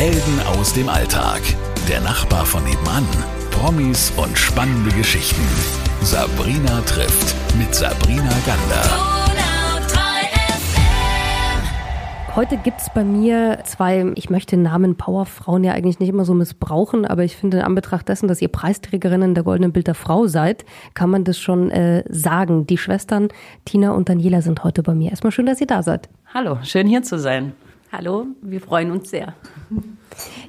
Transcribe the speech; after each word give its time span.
Helden 0.00 0.40
aus 0.58 0.72
dem 0.72 0.88
Alltag. 0.88 1.42
Der 1.86 2.00
Nachbar 2.00 2.46
von 2.46 2.64
nebenan. 2.64 3.06
Promis 3.50 4.10
und 4.16 4.38
spannende 4.38 4.90
Geschichten. 4.96 5.42
Sabrina 6.00 6.80
trifft 6.86 7.36
mit 7.58 7.74
Sabrina 7.74 8.32
Gander. 8.46 8.82
Heute 12.34 12.56
gibt 12.56 12.80
es 12.80 12.88
bei 12.94 13.04
mir 13.04 13.58
zwei, 13.64 14.10
ich 14.14 14.30
möchte 14.30 14.56
den 14.56 14.62
Namen 14.62 14.96
Powerfrauen 14.96 15.64
ja 15.64 15.74
eigentlich 15.74 16.00
nicht 16.00 16.08
immer 16.08 16.24
so 16.24 16.32
missbrauchen, 16.32 17.04
aber 17.04 17.24
ich 17.24 17.36
finde, 17.36 17.58
in 17.58 17.64
Anbetracht 17.64 18.08
dessen, 18.08 18.26
dass 18.26 18.40
ihr 18.40 18.48
Preisträgerinnen 18.48 19.34
der 19.34 19.44
Goldenen 19.44 19.72
Bild 19.72 19.86
der 19.86 19.94
Frau 19.94 20.26
seid, 20.26 20.64
kann 20.94 21.10
man 21.10 21.24
das 21.24 21.38
schon 21.38 21.70
äh, 21.70 22.04
sagen. 22.08 22.66
Die 22.66 22.78
Schwestern 22.78 23.28
Tina 23.66 23.90
und 23.90 24.08
Daniela 24.08 24.40
sind 24.40 24.64
heute 24.64 24.82
bei 24.82 24.94
mir. 24.94 25.10
Erstmal 25.10 25.30
schön, 25.30 25.44
dass 25.44 25.60
ihr 25.60 25.66
da 25.66 25.82
seid. 25.82 26.08
Hallo, 26.32 26.56
schön 26.62 26.86
hier 26.86 27.02
zu 27.02 27.18
sein. 27.18 27.52
Hallo, 27.92 28.26
wir 28.40 28.60
freuen 28.60 28.92
uns 28.92 29.10
sehr. 29.10 29.34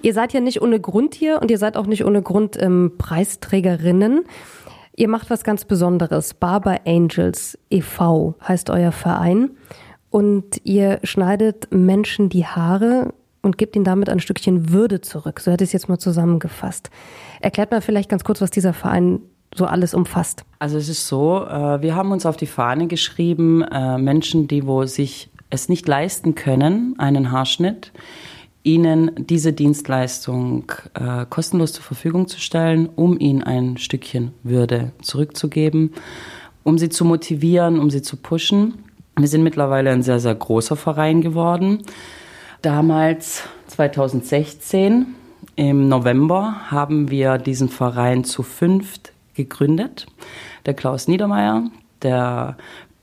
Ihr 0.03 0.13
seid 0.13 0.33
ja 0.33 0.39
nicht 0.39 0.61
ohne 0.61 0.79
Grund 0.79 1.15
hier 1.15 1.41
und 1.41 1.49
ihr 1.49 1.57
seid 1.57 1.77
auch 1.77 1.85
nicht 1.85 2.03
ohne 2.03 2.21
Grund 2.21 2.61
ähm, 2.61 2.93
Preisträgerinnen. 2.97 4.25
Ihr 4.95 5.07
macht 5.07 5.29
was 5.29 5.43
ganz 5.43 5.65
Besonderes. 5.65 6.33
Barber 6.33 6.81
Angels 6.85 7.57
e.V. 7.69 8.35
heißt 8.45 8.69
euer 8.69 8.91
Verein 8.91 9.51
und 10.09 10.61
ihr 10.65 10.99
schneidet 11.03 11.71
Menschen 11.71 12.29
die 12.29 12.45
Haare 12.45 13.13
und 13.41 13.57
gebt 13.57 13.75
ihnen 13.75 13.85
damit 13.85 14.09
ein 14.09 14.19
Stückchen 14.19 14.71
Würde 14.71 15.01
zurück. 15.01 15.39
So 15.39 15.51
hätte 15.51 15.63
ich 15.63 15.69
es 15.69 15.73
jetzt 15.73 15.89
mal 15.89 15.99
zusammengefasst. 15.99 16.89
Erklärt 17.39 17.71
mal 17.71 17.81
vielleicht 17.81 18.09
ganz 18.09 18.23
kurz, 18.23 18.41
was 18.41 18.51
dieser 18.51 18.73
Verein 18.73 19.19
so 19.55 19.65
alles 19.65 19.93
umfasst. 19.93 20.43
Also 20.59 20.77
es 20.77 20.89
ist 20.89 21.07
so, 21.07 21.45
äh, 21.45 21.81
wir 21.81 21.95
haben 21.95 22.11
uns 22.11 22.25
auf 22.25 22.37
die 22.37 22.47
Fahne 22.47 22.87
geschrieben, 22.87 23.63
äh, 23.63 23.97
Menschen, 23.97 24.47
die 24.47 24.65
wo 24.65 24.85
sich 24.85 25.31
es 25.51 25.69
nicht 25.69 25.87
leisten 25.87 26.33
können, 26.33 26.95
einen 26.97 27.31
Haarschnitt, 27.31 27.91
ihnen 28.63 29.11
diese 29.17 29.53
Dienstleistung 29.53 30.71
äh, 30.93 31.25
kostenlos 31.29 31.73
zur 31.73 31.83
Verfügung 31.83 32.27
zu 32.27 32.39
stellen, 32.39 32.89
um 32.95 33.19
ihnen 33.19 33.43
ein 33.43 33.77
Stückchen 33.77 34.33
Würde 34.43 34.91
zurückzugeben, 35.01 35.93
um 36.63 36.77
sie 36.77 36.89
zu 36.89 37.05
motivieren, 37.05 37.79
um 37.79 37.89
sie 37.89 38.01
zu 38.01 38.17
pushen. 38.17 38.83
Wir 39.17 39.27
sind 39.27 39.43
mittlerweile 39.43 39.91
ein 39.91 40.03
sehr, 40.03 40.19
sehr 40.19 40.35
großer 40.35 40.75
Verein 40.75 41.21
geworden. 41.21 41.83
Damals, 42.61 43.43
2016, 43.67 45.07
im 45.55 45.89
November, 45.89 46.71
haben 46.71 47.09
wir 47.09 47.37
diesen 47.37 47.67
Verein 47.67 48.23
zu 48.23 48.43
fünft 48.43 49.11
gegründet. 49.33 50.05
Der 50.65 50.75
Klaus 50.75 51.07
Niedermeyer, 51.07 51.63
der 52.03 52.57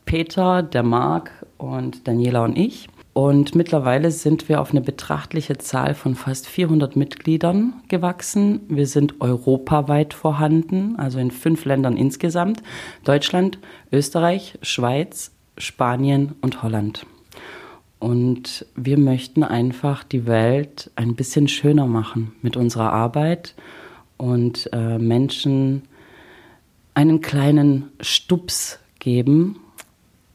Peter, 0.09 0.63
der 0.63 0.83
Marc 0.83 1.31
und 1.59 2.09
Daniela 2.09 2.43
und 2.43 2.57
ich. 2.57 2.89
Und 3.13 3.55
mittlerweile 3.55 4.11
sind 4.11 4.49
wir 4.49 4.63
auf 4.63 4.71
eine 4.71 4.81
betrachtliche 4.81 5.59
Zahl 5.59 5.93
von 5.93 6.15
fast 6.15 6.47
400 6.47 6.97
Mitgliedern 6.97 7.75
gewachsen. 7.89 8.61
Wir 8.71 8.87
sind 8.87 9.21
europaweit 9.21 10.15
vorhanden, 10.15 10.97
also 10.97 11.19
in 11.19 11.31
fünf 11.31 11.67
Ländern 11.67 11.99
insgesamt. 11.99 12.63
Deutschland, 13.05 13.59
Österreich, 13.93 14.59
Schweiz, 14.63 15.33
Spanien 15.59 16.37
und 16.41 16.63
Holland. 16.63 17.05
Und 17.99 18.65
wir 18.77 18.99
möchten 18.99 19.43
einfach 19.45 20.05
die 20.05 20.27
Welt 20.27 20.91
ein 20.97 21.17
bisschen 21.17 21.49
schöner 21.49 21.87
machen 21.87 22.33
mit 22.41 22.57
unserer 22.57 22.95
Arbeit 22.95 23.55
und 24.17 24.71
äh, 24.73 24.97
Menschen 24.97 25.83
einen 26.95 27.21
kleinen 27.21 27.91
Stups 28.01 28.79
geben, 29.01 29.61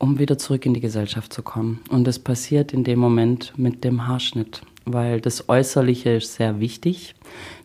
um 0.04 0.20
wieder 0.20 0.38
zurück 0.38 0.66
in 0.66 0.74
die 0.74 0.82
Gesellschaft 0.82 1.32
zu 1.32 1.42
kommen. 1.42 1.80
Und 1.90 2.06
das 2.06 2.20
passiert 2.20 2.74
in 2.74 2.84
dem 2.84 3.00
Moment 3.00 3.54
mit 3.56 3.86
dem 3.86 4.06
Haarschnitt, 4.06 4.62
weil 4.84 5.22
das 5.22 5.48
Äußerliche 5.48 6.18
ist 6.18 6.36
sehr 6.36 6.60
wichtig, 6.60 7.16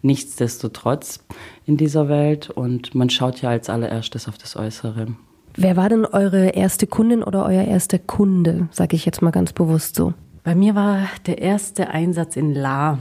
nichtsdestotrotz 0.03 1.19
in 1.67 1.77
dieser 1.77 2.09
Welt. 2.09 2.49
Und 2.49 2.95
man 2.95 3.11
schaut 3.11 3.43
ja 3.43 3.51
als 3.51 3.69
allererstes 3.69 4.29
auf 4.29 4.39
das 4.39 4.55
Äußere. 4.55 5.09
Wer 5.57 5.77
war 5.77 5.89
denn 5.89 6.07
eure 6.07 6.51
erste 6.51 6.87
Kundin 6.87 7.25
oder 7.25 7.45
euer 7.45 7.65
erster 7.65 7.99
Kunde, 7.99 8.69
sage 8.71 8.95
ich 8.95 9.05
jetzt 9.05 9.21
mal 9.21 9.33
ganz 9.33 9.53
bewusst 9.53 9.97
so? 9.97 10.15
Bei 10.45 10.55
mir 10.55 10.77
war 10.77 11.09
der 11.27 11.39
erste 11.39 11.89
Einsatz 11.89 12.37
in 12.37 12.55
La. 12.55 13.01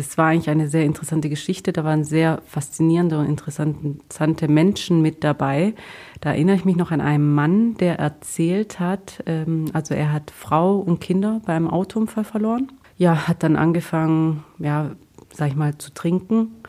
Das 0.00 0.16
war 0.16 0.28
eigentlich 0.28 0.48
eine 0.48 0.66
sehr 0.66 0.84
interessante 0.84 1.28
Geschichte. 1.28 1.74
Da 1.74 1.84
waren 1.84 2.04
sehr 2.04 2.40
faszinierende 2.46 3.18
und 3.18 3.26
interessante 3.26 4.48
Menschen 4.48 5.02
mit 5.02 5.22
dabei. 5.24 5.74
Da 6.22 6.30
erinnere 6.30 6.56
ich 6.56 6.64
mich 6.64 6.76
noch 6.76 6.90
an 6.90 7.02
einen 7.02 7.34
Mann, 7.34 7.74
der 7.74 7.98
erzählt 7.98 8.80
hat, 8.80 9.22
ähm, 9.26 9.66
also 9.74 9.92
er 9.92 10.10
hat 10.10 10.30
Frau 10.30 10.78
und 10.78 11.02
Kinder 11.02 11.42
beim 11.44 11.68
Autounfall 11.68 12.24
verloren. 12.24 12.72
Ja, 12.96 13.28
hat 13.28 13.42
dann 13.42 13.56
angefangen, 13.56 14.42
ja, 14.58 14.92
sag 15.34 15.48
ich 15.48 15.56
mal, 15.56 15.76
zu 15.76 15.92
trinken, 15.92 16.62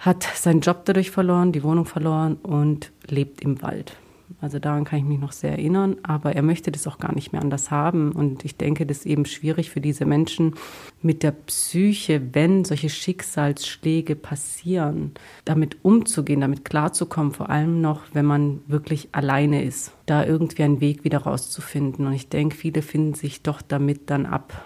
hat 0.00 0.24
seinen 0.34 0.60
Job 0.60 0.84
dadurch 0.86 1.12
verloren, 1.12 1.52
die 1.52 1.62
Wohnung 1.62 1.84
verloren 1.84 2.34
und 2.42 2.90
lebt 3.06 3.42
im 3.42 3.62
Wald. 3.62 3.94
Also 4.40 4.58
daran 4.58 4.84
kann 4.84 5.00
ich 5.00 5.04
mich 5.04 5.18
noch 5.18 5.32
sehr 5.32 5.52
erinnern, 5.52 5.96
aber 6.02 6.34
er 6.34 6.42
möchte 6.42 6.70
das 6.70 6.86
auch 6.86 6.98
gar 6.98 7.14
nicht 7.14 7.32
mehr 7.32 7.42
anders 7.42 7.70
haben. 7.70 8.12
Und 8.12 8.44
ich 8.44 8.56
denke, 8.56 8.86
das 8.86 8.98
ist 8.98 9.06
eben 9.06 9.24
schwierig 9.26 9.70
für 9.70 9.80
diese 9.80 10.06
Menschen 10.06 10.54
mit 11.02 11.22
der 11.22 11.32
Psyche, 11.32 12.22
wenn 12.32 12.64
solche 12.64 12.88
Schicksalsschläge 12.88 14.16
passieren, 14.16 15.12
damit 15.44 15.84
umzugehen, 15.84 16.40
damit 16.40 16.64
klarzukommen, 16.64 17.32
vor 17.32 17.50
allem 17.50 17.80
noch, 17.80 18.02
wenn 18.12 18.26
man 18.26 18.60
wirklich 18.66 19.08
alleine 19.12 19.64
ist, 19.64 19.92
da 20.06 20.24
irgendwie 20.24 20.62
einen 20.62 20.80
Weg 20.80 21.04
wieder 21.04 21.18
rauszufinden. 21.18 22.06
Und 22.06 22.12
ich 22.12 22.28
denke, 22.28 22.56
viele 22.56 22.82
finden 22.82 23.14
sich 23.14 23.42
doch 23.42 23.62
damit 23.62 24.10
dann 24.10 24.26
ab 24.26 24.64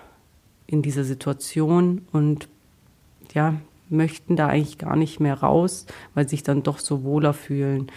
in 0.66 0.82
dieser 0.82 1.04
Situation 1.04 2.02
und 2.12 2.48
ja, 3.32 3.54
möchten 3.88 4.36
da 4.36 4.48
eigentlich 4.48 4.78
gar 4.78 4.96
nicht 4.96 5.20
mehr 5.20 5.34
raus, 5.34 5.86
weil 6.14 6.25
sie 6.25 6.36
sich 6.36 6.42
dann 6.42 6.62
doch 6.62 6.78
so 6.78 7.02
wohler 7.04 7.32
fühlen. 7.32 7.91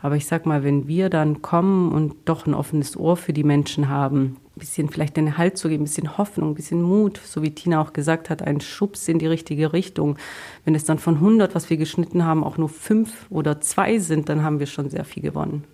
Aber 0.00 0.16
ich 0.16 0.26
sag 0.26 0.46
mal, 0.46 0.62
wenn 0.64 0.88
wir 0.88 1.10
dann 1.10 1.42
kommen 1.42 1.92
und 1.92 2.14
doch 2.24 2.46
ein 2.46 2.54
offenes 2.54 2.96
Ohr 2.96 3.16
für 3.16 3.32
die 3.32 3.44
Menschen 3.44 3.88
haben, 3.88 4.36
ein 4.56 4.60
bisschen 4.60 4.88
vielleicht 4.88 5.16
den 5.16 5.36
Halt 5.36 5.58
zu 5.58 5.68
geben, 5.68 5.82
ein 5.82 5.86
bisschen 5.86 6.16
Hoffnung, 6.16 6.50
ein 6.50 6.54
bisschen 6.54 6.82
Mut, 6.82 7.20
so 7.22 7.42
wie 7.42 7.50
Tina 7.50 7.80
auch 7.80 7.92
gesagt 7.92 8.30
hat, 8.30 8.42
ein 8.42 8.60
Schubs 8.60 9.06
in 9.08 9.18
die 9.18 9.26
richtige 9.26 9.72
Richtung. 9.72 10.16
Wenn 10.64 10.74
es 10.74 10.84
dann 10.84 10.98
von 10.98 11.16
100, 11.16 11.54
was 11.54 11.68
wir 11.68 11.76
geschnitten 11.76 12.24
haben, 12.24 12.44
auch 12.44 12.56
nur 12.56 12.68
fünf 12.68 13.26
oder 13.30 13.60
zwei 13.60 13.98
sind, 13.98 14.28
dann 14.28 14.42
haben 14.42 14.58
wir 14.58 14.66
schon 14.66 14.88
sehr 14.88 15.04
viel 15.04 15.22
gewonnen. 15.22 15.64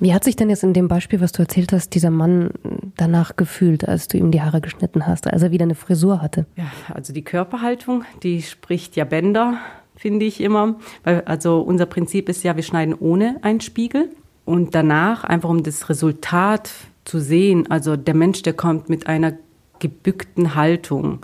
Wie 0.00 0.12
hat 0.12 0.24
sich 0.24 0.34
denn 0.34 0.50
jetzt 0.50 0.64
in 0.64 0.72
dem 0.72 0.88
Beispiel, 0.88 1.20
was 1.20 1.30
du 1.30 1.42
erzählt 1.42 1.72
hast, 1.72 1.90
dieser 1.90 2.10
Mann 2.10 2.50
danach 2.96 3.36
gefühlt, 3.36 3.86
als 3.88 4.08
du 4.08 4.18
ihm 4.18 4.32
die 4.32 4.42
Haare 4.42 4.60
geschnitten 4.60 5.06
hast, 5.06 5.28
als 5.28 5.42
er 5.42 5.52
wieder 5.52 5.62
eine 5.62 5.76
Frisur 5.76 6.20
hatte? 6.20 6.46
Ja, 6.56 6.64
also 6.92 7.12
die 7.12 7.22
Körperhaltung, 7.22 8.02
die 8.24 8.42
spricht 8.42 8.96
ja 8.96 9.04
Bänder 9.04 9.58
finde 10.02 10.26
ich 10.26 10.40
immer. 10.40 10.74
Weil, 11.04 11.22
also 11.22 11.60
unser 11.60 11.86
Prinzip 11.86 12.28
ist 12.28 12.42
ja, 12.42 12.56
wir 12.56 12.64
schneiden 12.64 12.94
ohne 12.98 13.36
einen 13.42 13.60
Spiegel 13.60 14.10
und 14.44 14.74
danach 14.74 15.22
einfach 15.22 15.48
um 15.48 15.62
das 15.62 15.88
Resultat 15.88 16.72
zu 17.04 17.20
sehen. 17.20 17.70
Also 17.70 17.96
der 17.96 18.14
Mensch, 18.14 18.42
der 18.42 18.52
kommt 18.52 18.88
mit 18.88 19.06
einer 19.06 19.34
gebückten 19.78 20.56
Haltung, 20.56 21.20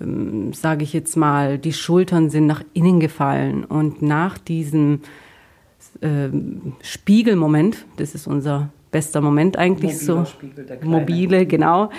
ähm, 0.00 0.52
sage 0.52 0.84
ich 0.84 0.92
jetzt 0.92 1.16
mal, 1.16 1.58
die 1.58 1.72
Schultern 1.72 2.30
sind 2.30 2.46
nach 2.46 2.62
innen 2.72 3.00
gefallen 3.00 3.64
und 3.64 4.00
nach 4.00 4.38
diesem 4.38 5.00
äh, 6.00 6.28
Spiegelmoment, 6.82 7.84
das 7.96 8.14
ist 8.14 8.28
unser 8.28 8.70
bester 8.92 9.20
Moment 9.22 9.56
eigentlich 9.56 9.94
Mobiler 9.94 10.24
so, 10.24 10.24
Spiegel, 10.24 10.78
mobile, 10.84 11.46
genau, 11.46 11.90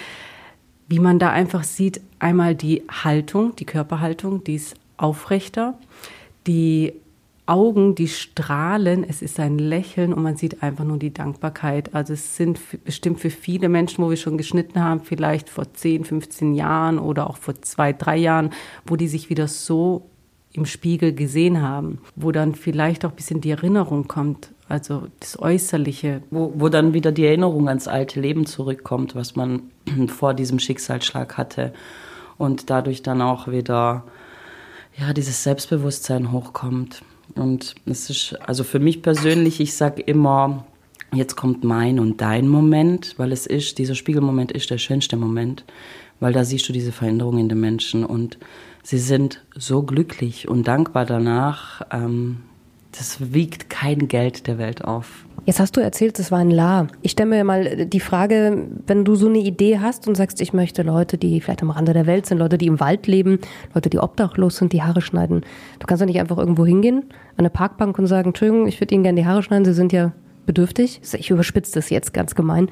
wie 0.87 0.99
man 0.99 1.19
da 1.19 1.31
einfach 1.31 1.65
sieht, 1.65 1.99
einmal 2.19 2.55
die 2.55 2.83
Haltung, 2.89 3.53
die 3.57 3.65
Körperhaltung, 3.65 4.45
die 4.45 4.55
ist 4.55 4.77
aufrechter. 4.97 5.77
Die 6.47 6.93
Augen, 7.47 7.93
die 7.93 8.07
strahlen, 8.07 9.03
es 9.07 9.21
ist 9.21 9.39
ein 9.39 9.59
Lächeln 9.59 10.13
und 10.13 10.23
man 10.23 10.35
sieht 10.35 10.63
einfach 10.63 10.83
nur 10.83 10.97
die 10.97 11.13
Dankbarkeit. 11.13 11.93
Also 11.93 12.13
es 12.13 12.35
sind 12.37 12.59
bestimmt 12.83 13.19
für 13.19 13.29
viele 13.29 13.69
Menschen, 13.69 14.03
wo 14.03 14.09
wir 14.09 14.17
schon 14.17 14.37
geschnitten 14.37 14.81
haben, 14.81 15.01
vielleicht 15.01 15.49
vor 15.49 15.71
10, 15.71 16.05
15 16.05 16.55
Jahren 16.55 16.97
oder 16.97 17.29
auch 17.29 17.37
vor 17.37 17.53
zwei, 17.61 17.93
drei 17.93 18.17
Jahren, 18.17 18.49
wo 18.85 18.95
die 18.95 19.07
sich 19.07 19.29
wieder 19.29 19.47
so 19.47 20.09
im 20.53 20.65
Spiegel 20.65 21.13
gesehen 21.13 21.61
haben, 21.61 21.99
wo 22.15 22.31
dann 22.31 22.55
vielleicht 22.55 23.05
auch 23.05 23.11
ein 23.11 23.15
bisschen 23.15 23.41
die 23.41 23.51
Erinnerung 23.51 24.07
kommt, 24.07 24.51
also 24.67 25.03
das 25.19 25.37
Äußerliche. 25.37 26.23
Wo, 26.31 26.53
wo 26.55 26.69
dann 26.69 26.93
wieder 26.93 27.11
die 27.11 27.25
Erinnerung 27.25 27.67
ans 27.67 27.87
alte 27.87 28.19
Leben 28.19 28.47
zurückkommt, 28.47 29.13
was 29.13 29.35
man 29.35 29.63
vor 30.07 30.33
diesem 30.33 30.57
Schicksalsschlag 30.57 31.37
hatte 31.37 31.73
und 32.37 32.69
dadurch 32.71 33.03
dann 33.03 33.21
auch 33.21 33.47
wieder 33.47 34.03
ja, 34.97 35.13
dieses 35.13 35.43
Selbstbewusstsein 35.43 36.31
hochkommt. 36.31 37.01
Und 37.35 37.75
es 37.85 38.09
ist, 38.09 38.35
also 38.45 38.63
für 38.63 38.79
mich 38.79 39.01
persönlich, 39.01 39.59
ich 39.59 39.73
sage 39.73 40.01
immer, 40.01 40.65
jetzt 41.13 41.35
kommt 41.35 41.63
mein 41.63 41.99
und 41.99 42.21
dein 42.21 42.47
Moment, 42.47 43.15
weil 43.17 43.31
es 43.31 43.45
ist, 43.45 43.77
dieser 43.77 43.95
Spiegelmoment 43.95 44.51
ist 44.51 44.69
der 44.69 44.77
schönste 44.77 45.17
Moment, 45.17 45.65
weil 46.19 46.33
da 46.33 46.45
siehst 46.45 46.67
du 46.69 46.73
diese 46.73 46.91
Veränderung 46.91 47.37
in 47.39 47.49
den 47.49 47.59
Menschen 47.59 48.05
und 48.05 48.37
sie 48.83 48.99
sind 48.99 49.43
so 49.53 49.83
glücklich 49.83 50.47
und 50.47 50.67
dankbar 50.67 51.05
danach. 51.05 51.81
Ähm, 51.91 52.43
das 52.91 53.33
wiegt 53.33 53.69
kein 53.69 54.07
Geld 54.07 54.47
der 54.47 54.57
Welt 54.57 54.85
auf. 54.85 55.25
Jetzt 55.45 55.59
hast 55.59 55.77
du 55.77 55.81
erzählt, 55.81 56.17
es 56.17 56.31
war 56.31 56.39
ein 56.39 56.49
La. 56.49 56.87
Ich 57.03 57.11
stelle 57.11 57.29
mir 57.29 57.43
mal 57.43 57.85
die 57.85 57.99
Frage, 57.99 58.65
wenn 58.87 59.05
du 59.05 59.13
so 59.13 59.27
eine 59.27 59.37
Idee 59.37 59.77
hast 59.77 60.07
und 60.07 60.15
sagst, 60.15 60.41
ich 60.41 60.53
möchte 60.53 60.81
Leute, 60.81 61.19
die 61.19 61.39
vielleicht 61.39 61.61
am 61.61 61.69
Rande 61.69 61.93
der 61.93 62.07
Welt 62.07 62.25
sind, 62.25 62.39
Leute, 62.39 62.57
die 62.57 62.65
im 62.65 62.79
Wald 62.79 63.05
leben, 63.05 63.37
Leute, 63.75 63.91
die 63.91 63.99
obdachlos 63.99 64.57
sind, 64.57 64.73
die 64.73 64.81
Haare 64.81 65.01
schneiden. 65.01 65.41
Du 65.77 65.85
kannst 65.85 66.01
doch 66.01 66.07
nicht 66.07 66.19
einfach 66.19 66.39
irgendwo 66.39 66.65
hingehen, 66.65 67.03
an 67.03 67.37
eine 67.37 67.51
Parkbank 67.51 67.99
und 67.99 68.07
sagen, 68.07 68.29
Entschuldigung, 68.29 68.67
ich 68.67 68.81
würde 68.81 68.95
Ihnen 68.95 69.03
gerne 69.03 69.21
die 69.21 69.27
Haare 69.27 69.43
schneiden, 69.43 69.65
Sie 69.65 69.73
sind 69.73 69.93
ja 69.93 70.13
bedürftig. 70.47 71.01
Ich 71.13 71.29
überspitze 71.29 71.73
das 71.75 71.91
jetzt 71.91 72.11
ganz 72.11 72.33
gemein. 72.33 72.69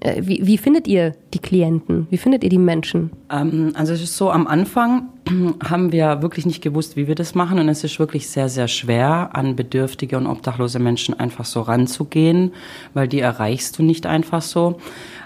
Äh, 0.00 0.22
wie, 0.24 0.46
wie 0.46 0.58
findet 0.58 0.86
ihr 0.86 1.14
die 1.34 1.40
Klienten? 1.40 2.06
Wie 2.10 2.18
findet 2.18 2.44
ihr 2.44 2.50
die 2.50 2.58
Menschen? 2.58 3.10
Ähm, 3.30 3.72
also 3.74 3.92
es 3.92 4.02
ist 4.02 4.16
so, 4.16 4.30
am 4.30 4.46
Anfang 4.46 5.08
haben 5.64 5.92
wir 5.92 6.22
wirklich 6.22 6.46
nicht 6.46 6.62
gewusst, 6.62 6.96
wie 6.96 7.08
wir 7.08 7.14
das 7.14 7.34
machen. 7.34 7.58
Und 7.58 7.68
es 7.68 7.84
ist 7.84 7.98
wirklich 7.98 8.28
sehr, 8.28 8.48
sehr 8.48 8.68
schwer, 8.68 9.30
an 9.32 9.56
bedürftige 9.56 10.16
und 10.16 10.26
obdachlose 10.26 10.78
Menschen 10.78 11.18
einfach 11.18 11.44
so 11.44 11.62
ranzugehen, 11.62 12.52
weil 12.94 13.08
die 13.08 13.20
erreichst 13.20 13.78
du 13.78 13.82
nicht 13.82 14.06
einfach 14.06 14.42
so. 14.42 14.78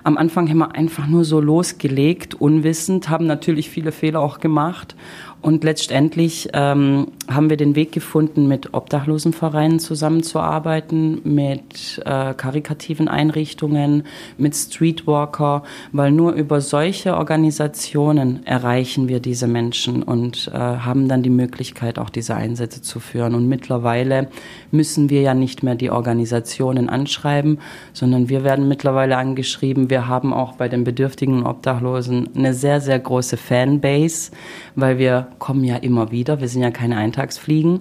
Am 0.04 0.16
Anfang 0.16 0.48
haben 0.48 0.58
wir 0.58 0.74
einfach 0.74 1.06
nur 1.06 1.24
so 1.24 1.40
losgelegt, 1.40 2.34
unwissend, 2.34 3.08
haben 3.08 3.26
natürlich 3.26 3.70
viele 3.70 3.92
Fehler 3.92 4.20
auch 4.20 4.40
gemacht 4.40 4.96
und 5.42 5.64
letztendlich 5.64 6.50
ähm, 6.52 7.08
haben 7.28 7.50
wir 7.50 7.56
den 7.56 7.74
Weg 7.74 7.90
gefunden, 7.90 8.46
mit 8.46 8.74
Obdachlosenvereinen 8.74 9.80
zusammenzuarbeiten, 9.80 11.20
mit 11.24 12.00
äh, 12.04 12.32
karikativen 12.34 13.08
Einrichtungen, 13.08 14.04
mit 14.38 14.54
Streetwalker, 14.54 15.64
weil 15.90 16.12
nur 16.12 16.32
über 16.34 16.60
solche 16.60 17.16
Organisationen 17.16 18.46
erreichen 18.46 19.08
wir 19.08 19.18
diese 19.18 19.48
Menschen 19.48 20.04
und 20.04 20.48
äh, 20.54 20.56
haben 20.56 21.08
dann 21.08 21.24
die 21.24 21.30
Möglichkeit, 21.30 21.98
auch 21.98 22.10
diese 22.10 22.36
Einsätze 22.36 22.80
zu 22.80 23.00
führen. 23.00 23.34
Und 23.34 23.48
mittlerweile 23.48 24.28
müssen 24.70 25.10
wir 25.10 25.22
ja 25.22 25.34
nicht 25.34 25.64
mehr 25.64 25.74
die 25.74 25.90
Organisationen 25.90 26.88
anschreiben, 26.88 27.58
sondern 27.92 28.28
wir 28.28 28.44
werden 28.44 28.68
mittlerweile 28.68 29.16
angeschrieben. 29.16 29.90
Wir 29.90 30.06
haben 30.06 30.32
auch 30.32 30.52
bei 30.52 30.68
den 30.68 30.84
bedürftigen 30.84 31.44
Obdachlosen 31.44 32.28
eine 32.36 32.54
sehr, 32.54 32.80
sehr 32.80 33.00
große 33.00 33.36
Fanbase, 33.36 34.30
weil 34.76 34.98
wir 34.98 35.31
kommen 35.38 35.64
ja 35.64 35.76
immer 35.76 36.10
wieder. 36.10 36.40
Wir 36.40 36.48
sind 36.48 36.62
ja 36.62 36.70
keine 36.70 36.96
Eintagsfliegen. 36.96 37.80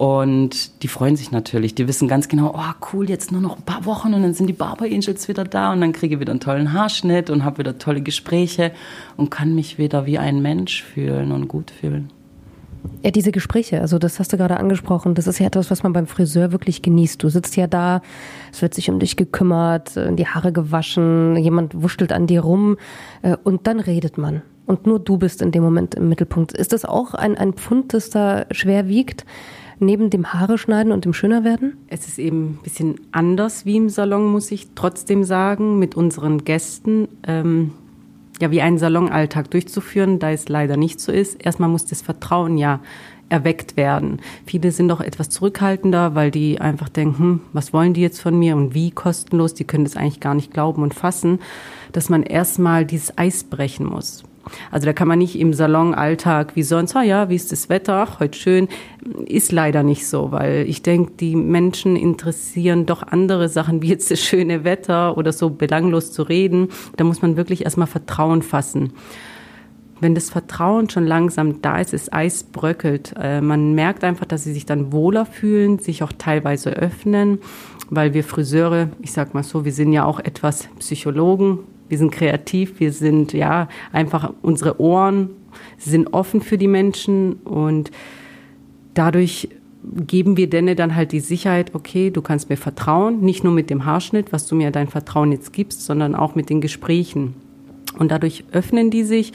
Und 0.00 0.82
die 0.82 0.88
freuen 0.88 1.16
sich 1.16 1.30
natürlich. 1.30 1.74
Die 1.74 1.86
wissen 1.86 2.08
ganz 2.08 2.28
genau, 2.28 2.54
oh 2.56 2.86
cool, 2.92 3.10
jetzt 3.10 3.32
nur 3.32 3.42
noch 3.42 3.58
ein 3.58 3.64
paar 3.64 3.84
Wochen 3.84 4.14
und 4.14 4.22
dann 4.22 4.32
sind 4.32 4.46
die 4.46 4.54
Barber 4.54 4.86
Angels 4.86 5.28
wieder 5.28 5.44
da 5.44 5.74
und 5.74 5.82
dann 5.82 5.92
kriege 5.92 6.14
ich 6.14 6.20
wieder 6.20 6.30
einen 6.30 6.40
tollen 6.40 6.72
Haarschnitt 6.72 7.28
und 7.28 7.44
habe 7.44 7.58
wieder 7.58 7.76
tolle 7.76 8.00
Gespräche 8.00 8.72
und 9.18 9.30
kann 9.30 9.54
mich 9.54 9.76
wieder 9.76 10.06
wie 10.06 10.16
ein 10.16 10.40
Mensch 10.40 10.82
fühlen 10.82 11.32
und 11.32 11.48
gut 11.48 11.70
fühlen. 11.70 12.10
Ja, 13.02 13.10
diese 13.10 13.30
Gespräche, 13.30 13.82
also 13.82 13.98
das 13.98 14.18
hast 14.18 14.32
du 14.32 14.38
gerade 14.38 14.56
angesprochen, 14.58 15.14
das 15.14 15.26
ist 15.26 15.38
ja 15.38 15.46
etwas, 15.46 15.70
was 15.70 15.82
man 15.82 15.92
beim 15.92 16.06
Friseur 16.06 16.50
wirklich 16.50 16.80
genießt. 16.80 17.22
Du 17.22 17.28
sitzt 17.28 17.56
ja 17.56 17.66
da, 17.66 18.00
es 18.52 18.62
wird 18.62 18.72
sich 18.72 18.88
um 18.88 19.00
dich 19.00 19.16
gekümmert, 19.16 19.96
die 19.96 20.26
Haare 20.26 20.50
gewaschen, 20.50 21.36
jemand 21.36 21.74
wurschtelt 21.74 22.12
an 22.12 22.26
dir 22.26 22.40
rum 22.40 22.78
äh, 23.20 23.36
und 23.44 23.66
dann 23.66 23.80
redet 23.80 24.16
man 24.16 24.40
und 24.70 24.86
nur 24.86 25.00
du 25.00 25.18
bist 25.18 25.42
in 25.42 25.50
dem 25.50 25.62
Moment 25.62 25.96
im 25.96 26.08
Mittelpunkt. 26.08 26.52
Ist 26.52 26.72
das 26.72 26.84
auch 26.84 27.12
ein, 27.14 27.36
ein 27.36 27.52
Pfund, 27.54 27.92
das 27.92 28.08
da 28.08 28.46
schwer 28.52 28.88
wiegt? 28.88 29.26
Neben 29.80 30.10
dem 30.10 30.32
Haare 30.32 30.58
schneiden 30.58 30.92
und 30.92 31.04
dem 31.04 31.12
schöner 31.12 31.42
werden? 31.42 31.76
Es 31.88 32.06
ist 32.06 32.18
eben 32.18 32.44
ein 32.44 32.58
bisschen 32.62 33.00
anders 33.12 33.66
wie 33.66 33.76
im 33.76 33.88
Salon, 33.88 34.26
muss 34.26 34.50
ich 34.50 34.68
trotzdem 34.74 35.24
sagen, 35.24 35.78
mit 35.78 35.96
unseren 35.96 36.44
Gästen. 36.44 37.08
Ähm, 37.26 37.72
ja, 38.40 38.50
wie 38.50 38.62
einen 38.62 38.78
Salonalltag 38.78 39.50
durchzuführen, 39.50 40.18
da 40.18 40.30
es 40.30 40.48
leider 40.48 40.76
nicht 40.76 41.00
so 41.00 41.12
ist. 41.12 41.44
Erstmal 41.44 41.68
muss 41.68 41.84
das 41.84 42.00
Vertrauen 42.00 42.56
ja 42.56 42.80
erweckt 43.28 43.76
werden. 43.76 44.20
Viele 44.44 44.72
sind 44.72 44.88
doch 44.88 45.00
etwas 45.00 45.30
zurückhaltender, 45.30 46.14
weil 46.14 46.30
die 46.30 46.60
einfach 46.60 46.88
denken, 46.88 47.18
hm, 47.18 47.40
was 47.52 47.72
wollen 47.72 47.94
die 47.94 48.00
jetzt 48.00 48.20
von 48.20 48.38
mir 48.38 48.56
und 48.56 48.74
wie 48.74 48.90
kostenlos, 48.90 49.54
die 49.54 49.64
können 49.64 49.84
das 49.84 49.96
eigentlich 49.96 50.20
gar 50.20 50.34
nicht 50.34 50.52
glauben 50.52 50.82
und 50.82 50.94
fassen, 50.94 51.38
dass 51.92 52.08
man 52.08 52.22
erstmal 52.22 52.84
dieses 52.84 53.16
Eis 53.16 53.44
brechen 53.44 53.86
muss. 53.86 54.24
Also 54.70 54.86
da 54.86 54.92
kann 54.92 55.08
man 55.08 55.18
nicht 55.18 55.38
im 55.38 55.52
Salonalltag 55.52 56.56
wie 56.56 56.62
sonst, 56.62 56.96
ah 56.96 57.02
ja, 57.02 57.28
wie 57.28 57.36
ist 57.36 57.52
das 57.52 57.68
Wetter, 57.68 57.94
ach, 57.94 58.20
heute 58.20 58.38
schön, 58.38 58.68
ist 59.26 59.52
leider 59.52 59.82
nicht 59.82 60.06
so, 60.06 60.32
weil 60.32 60.64
ich 60.68 60.82
denke, 60.82 61.12
die 61.18 61.36
Menschen 61.36 61.96
interessieren 61.96 62.86
doch 62.86 63.02
andere 63.02 63.48
Sachen, 63.48 63.82
wie 63.82 63.88
jetzt 63.88 64.10
das 64.10 64.20
schöne 64.20 64.64
Wetter 64.64 65.16
oder 65.16 65.32
so 65.32 65.50
belanglos 65.50 66.12
zu 66.12 66.22
reden. 66.22 66.68
Da 66.96 67.04
muss 67.04 67.22
man 67.22 67.36
wirklich 67.36 67.64
erstmal 67.64 67.86
Vertrauen 67.86 68.42
fassen. 68.42 68.92
Wenn 70.00 70.14
das 70.14 70.30
Vertrauen 70.30 70.88
schon 70.88 71.06
langsam 71.06 71.60
da 71.60 71.78
ist, 71.78 71.92
das 71.92 72.10
Eis 72.10 72.44
bröckelt. 72.44 73.12
Äh, 73.20 73.42
man 73.42 73.74
merkt 73.74 74.02
einfach, 74.02 74.24
dass 74.24 74.44
sie 74.44 74.54
sich 74.54 74.64
dann 74.64 74.92
wohler 74.92 75.26
fühlen, 75.26 75.78
sich 75.78 76.02
auch 76.02 76.12
teilweise 76.16 76.70
öffnen, 76.70 77.38
weil 77.90 78.14
wir 78.14 78.24
Friseure, 78.24 78.88
ich 79.02 79.12
sag 79.12 79.34
mal 79.34 79.42
so, 79.42 79.66
wir 79.66 79.72
sind 79.72 79.92
ja 79.92 80.06
auch 80.06 80.18
etwas 80.18 80.68
Psychologen, 80.78 81.58
wir 81.90 81.98
sind 81.98 82.12
kreativ, 82.12 82.80
wir 82.80 82.92
sind 82.92 83.32
ja 83.32 83.68
einfach 83.92 84.32
unsere 84.42 84.80
Ohren 84.80 85.30
sind 85.78 86.12
offen 86.12 86.40
für 86.40 86.58
die 86.58 86.68
Menschen 86.68 87.34
und 87.44 87.90
dadurch 88.94 89.48
geben 90.06 90.36
wir 90.36 90.48
denen 90.48 90.76
dann 90.76 90.94
halt 90.94 91.12
die 91.12 91.20
Sicherheit, 91.20 91.74
okay, 91.74 92.10
du 92.10 92.22
kannst 92.22 92.50
mir 92.50 92.56
vertrauen, 92.56 93.20
nicht 93.20 93.44
nur 93.44 93.52
mit 93.52 93.70
dem 93.70 93.84
Haarschnitt, 93.84 94.32
was 94.32 94.46
du 94.46 94.54
mir 94.54 94.70
dein 94.70 94.88
Vertrauen 94.88 95.32
jetzt 95.32 95.52
gibst, 95.52 95.84
sondern 95.84 96.14
auch 96.14 96.34
mit 96.34 96.50
den 96.50 96.60
Gesprächen. 96.60 97.34
Und 97.98 98.10
dadurch 98.10 98.44
öffnen 98.52 98.90
die 98.90 99.04
sich 99.04 99.32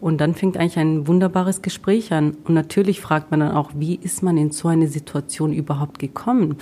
und 0.00 0.20
dann 0.20 0.34
fängt 0.34 0.56
eigentlich 0.56 0.78
ein 0.78 1.08
wunderbares 1.08 1.62
Gespräch 1.62 2.12
an. 2.12 2.36
Und 2.44 2.54
natürlich 2.54 3.00
fragt 3.00 3.30
man 3.30 3.40
dann 3.40 3.52
auch, 3.52 3.72
wie 3.74 3.96
ist 3.96 4.22
man 4.22 4.36
in 4.36 4.52
so 4.52 4.68
eine 4.68 4.86
Situation 4.86 5.52
überhaupt 5.52 5.98
gekommen? 5.98 6.56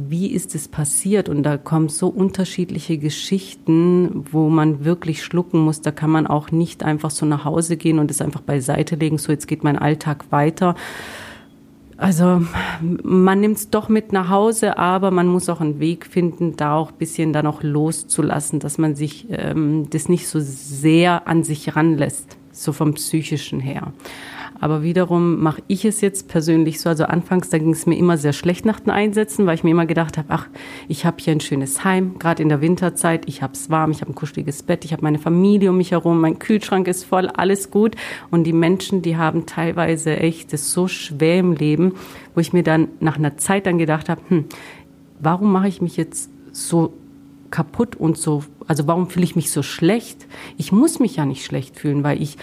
Wie 0.00 0.28
ist 0.28 0.54
es 0.54 0.68
passiert? 0.68 1.28
Und 1.28 1.42
da 1.42 1.56
kommen 1.56 1.88
so 1.88 2.06
unterschiedliche 2.06 2.98
Geschichten, 2.98 4.24
wo 4.30 4.48
man 4.48 4.84
wirklich 4.84 5.24
schlucken 5.24 5.58
muss. 5.58 5.80
Da 5.80 5.90
kann 5.90 6.10
man 6.10 6.28
auch 6.28 6.52
nicht 6.52 6.84
einfach 6.84 7.10
so 7.10 7.26
nach 7.26 7.44
Hause 7.44 7.76
gehen 7.76 7.98
und 7.98 8.08
es 8.08 8.22
einfach 8.22 8.40
beiseite 8.40 8.94
legen, 8.94 9.18
so 9.18 9.32
jetzt 9.32 9.48
geht 9.48 9.64
mein 9.64 9.76
Alltag 9.76 10.26
weiter. 10.30 10.76
Also 11.96 12.42
man 12.80 13.40
nimmt 13.40 13.56
es 13.56 13.70
doch 13.70 13.88
mit 13.88 14.12
nach 14.12 14.28
Hause, 14.28 14.78
aber 14.78 15.10
man 15.10 15.26
muss 15.26 15.48
auch 15.48 15.60
einen 15.60 15.80
Weg 15.80 16.06
finden, 16.06 16.54
da 16.54 16.76
auch 16.76 16.92
bisschen 16.92 17.32
dann 17.32 17.48
auch 17.48 17.64
loszulassen, 17.64 18.60
dass 18.60 18.78
man 18.78 18.94
sich 18.94 19.26
ähm, 19.30 19.90
das 19.90 20.08
nicht 20.08 20.28
so 20.28 20.38
sehr 20.40 21.26
an 21.26 21.42
sich 21.42 21.74
ranlässt, 21.74 22.36
so 22.52 22.72
vom 22.72 22.94
psychischen 22.94 23.58
her. 23.58 23.92
Aber 24.60 24.82
wiederum 24.82 25.40
mache 25.40 25.62
ich 25.68 25.84
es 25.84 26.00
jetzt 26.00 26.28
persönlich 26.28 26.80
so. 26.80 26.88
Also 26.88 27.04
anfangs, 27.04 27.48
da 27.48 27.58
ging 27.58 27.72
es 27.72 27.86
mir 27.86 27.96
immer 27.96 28.16
sehr 28.16 28.32
schlecht 28.32 28.64
nach 28.64 28.80
den 28.80 28.90
Einsätzen, 28.90 29.46
weil 29.46 29.54
ich 29.54 29.64
mir 29.64 29.70
immer 29.70 29.86
gedacht 29.86 30.18
habe, 30.18 30.28
ach, 30.30 30.46
ich 30.88 31.06
habe 31.06 31.16
hier 31.20 31.32
ein 31.32 31.40
schönes 31.40 31.84
Heim, 31.84 32.18
gerade 32.18 32.42
in 32.42 32.48
der 32.48 32.60
Winterzeit. 32.60 33.22
Ich 33.26 33.42
habe 33.42 33.52
es 33.52 33.70
warm, 33.70 33.90
ich 33.92 34.00
habe 34.00 34.12
ein 34.12 34.14
kuscheliges 34.14 34.62
Bett, 34.62 34.84
ich 34.84 34.92
habe 34.92 35.02
meine 35.02 35.18
Familie 35.18 35.70
um 35.70 35.76
mich 35.76 35.92
herum, 35.92 36.20
mein 36.20 36.38
Kühlschrank 36.38 36.88
ist 36.88 37.04
voll, 37.04 37.28
alles 37.28 37.70
gut. 37.70 37.94
Und 38.30 38.44
die 38.44 38.52
Menschen, 38.52 39.02
die 39.02 39.16
haben 39.16 39.46
teilweise 39.46 40.16
echt 40.16 40.52
es 40.52 40.72
so 40.72 40.88
schwer 40.88 41.38
im 41.38 41.52
Leben, 41.52 41.94
wo 42.34 42.40
ich 42.40 42.52
mir 42.52 42.62
dann 42.62 42.88
nach 43.00 43.16
einer 43.16 43.36
Zeit 43.36 43.66
dann 43.66 43.78
gedacht 43.78 44.08
habe, 44.08 44.20
hm, 44.28 44.46
warum 45.20 45.52
mache 45.52 45.68
ich 45.68 45.80
mich 45.80 45.96
jetzt 45.96 46.30
so 46.52 46.92
kaputt 47.50 47.96
und 47.96 48.18
so, 48.18 48.44
also 48.66 48.86
warum 48.86 49.08
fühle 49.08 49.24
ich 49.24 49.36
mich 49.36 49.50
so 49.50 49.62
schlecht? 49.62 50.26
Ich 50.56 50.72
muss 50.72 50.98
mich 50.98 51.16
ja 51.16 51.24
nicht 51.24 51.44
schlecht 51.44 51.76
fühlen, 51.76 52.04
weil 52.04 52.20
ich 52.20 52.36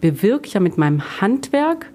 bewirke 0.00 0.48
ja 0.48 0.60
mit 0.60 0.78
meinem 0.78 1.20
Handwerk, 1.20 1.90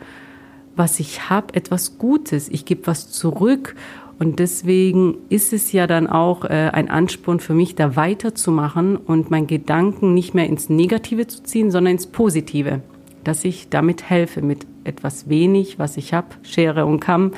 was 0.75 0.99
ich 0.99 1.29
habe, 1.29 1.53
etwas 1.53 1.97
Gutes. 1.97 2.49
Ich 2.49 2.65
gebe 2.65 2.87
was 2.87 3.11
zurück. 3.11 3.75
Und 4.19 4.39
deswegen 4.39 5.15
ist 5.29 5.53
es 5.53 5.71
ja 5.71 5.87
dann 5.87 6.07
auch 6.07 6.45
äh, 6.45 6.69
ein 6.71 6.89
Ansporn 6.89 7.39
für 7.39 7.53
mich, 7.53 7.75
da 7.75 7.95
weiterzumachen 7.95 8.95
und 8.95 9.31
meinen 9.31 9.47
Gedanken 9.47 10.13
nicht 10.13 10.33
mehr 10.33 10.47
ins 10.47 10.69
Negative 10.69 11.27
zu 11.27 11.43
ziehen, 11.43 11.71
sondern 11.71 11.93
ins 11.93 12.07
Positive. 12.07 12.81
Dass 13.23 13.43
ich 13.43 13.69
damit 13.69 14.09
helfe, 14.09 14.41
mit 14.41 14.65
etwas 14.83 15.29
wenig, 15.29 15.79
was 15.79 15.97
ich 15.97 16.13
habe, 16.13 16.27
Schere 16.43 16.85
und 16.85 16.99
Kamm 16.99 17.31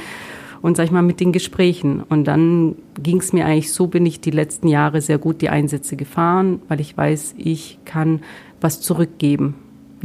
und 0.62 0.78
sag 0.78 0.86
ich 0.86 0.92
mal 0.92 1.02
mit 1.02 1.20
den 1.20 1.32
Gesprächen. 1.32 2.02
Und 2.02 2.26
dann 2.26 2.76
ging 3.02 3.18
es 3.18 3.34
mir 3.34 3.46
eigentlich 3.46 3.72
so, 3.72 3.88
bin 3.88 4.06
ich 4.06 4.20
die 4.20 4.32
letzten 4.32 4.68
Jahre 4.68 5.02
sehr 5.02 5.18
gut 5.18 5.42
die 5.42 5.50
Einsätze 5.50 5.96
gefahren, 5.96 6.62
weil 6.68 6.82
ich 6.82 6.98
weiß, 6.98 7.36
ich 7.38 7.80
kann 7.86 8.22
was 8.62 8.82
zurückgeben. 8.82 9.56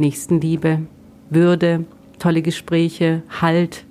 Nächstenliebe, 0.01 0.79
Würde, 1.29 1.85
tolle 2.19 2.41
Gespräche, 2.41 3.23
Halt. 3.39 3.85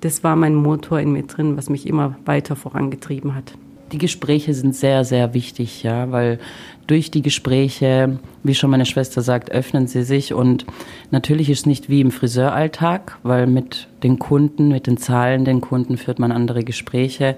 Das 0.00 0.22
war 0.22 0.36
mein 0.36 0.54
Motor 0.54 1.00
in 1.00 1.12
mir 1.12 1.24
drin, 1.24 1.56
was 1.56 1.70
mich 1.70 1.86
immer 1.86 2.16
weiter 2.24 2.54
vorangetrieben 2.54 3.34
hat. 3.34 3.54
Die 3.90 3.98
Gespräche 3.98 4.52
sind 4.52 4.76
sehr, 4.76 5.04
sehr 5.04 5.32
wichtig, 5.32 5.82
ja, 5.82 6.10
weil 6.12 6.38
durch 6.86 7.10
die 7.10 7.22
Gespräche, 7.22 8.18
wie 8.42 8.54
schon 8.54 8.70
meine 8.70 8.84
Schwester 8.84 9.22
sagt, 9.22 9.50
öffnen 9.50 9.86
sie 9.86 10.02
sich 10.02 10.34
und 10.34 10.66
natürlich 11.10 11.48
ist 11.48 11.60
es 11.60 11.66
nicht 11.66 11.88
wie 11.88 12.02
im 12.02 12.10
Friseuralltag, 12.10 13.18
weil 13.22 13.46
mit 13.46 13.88
den 14.02 14.18
Kunden, 14.18 14.68
mit 14.68 14.86
den 14.86 14.98
Zahlen 14.98 15.46
den 15.46 15.62
Kunden 15.62 15.96
führt 15.96 16.18
man 16.18 16.32
andere 16.32 16.64
Gespräche, 16.64 17.36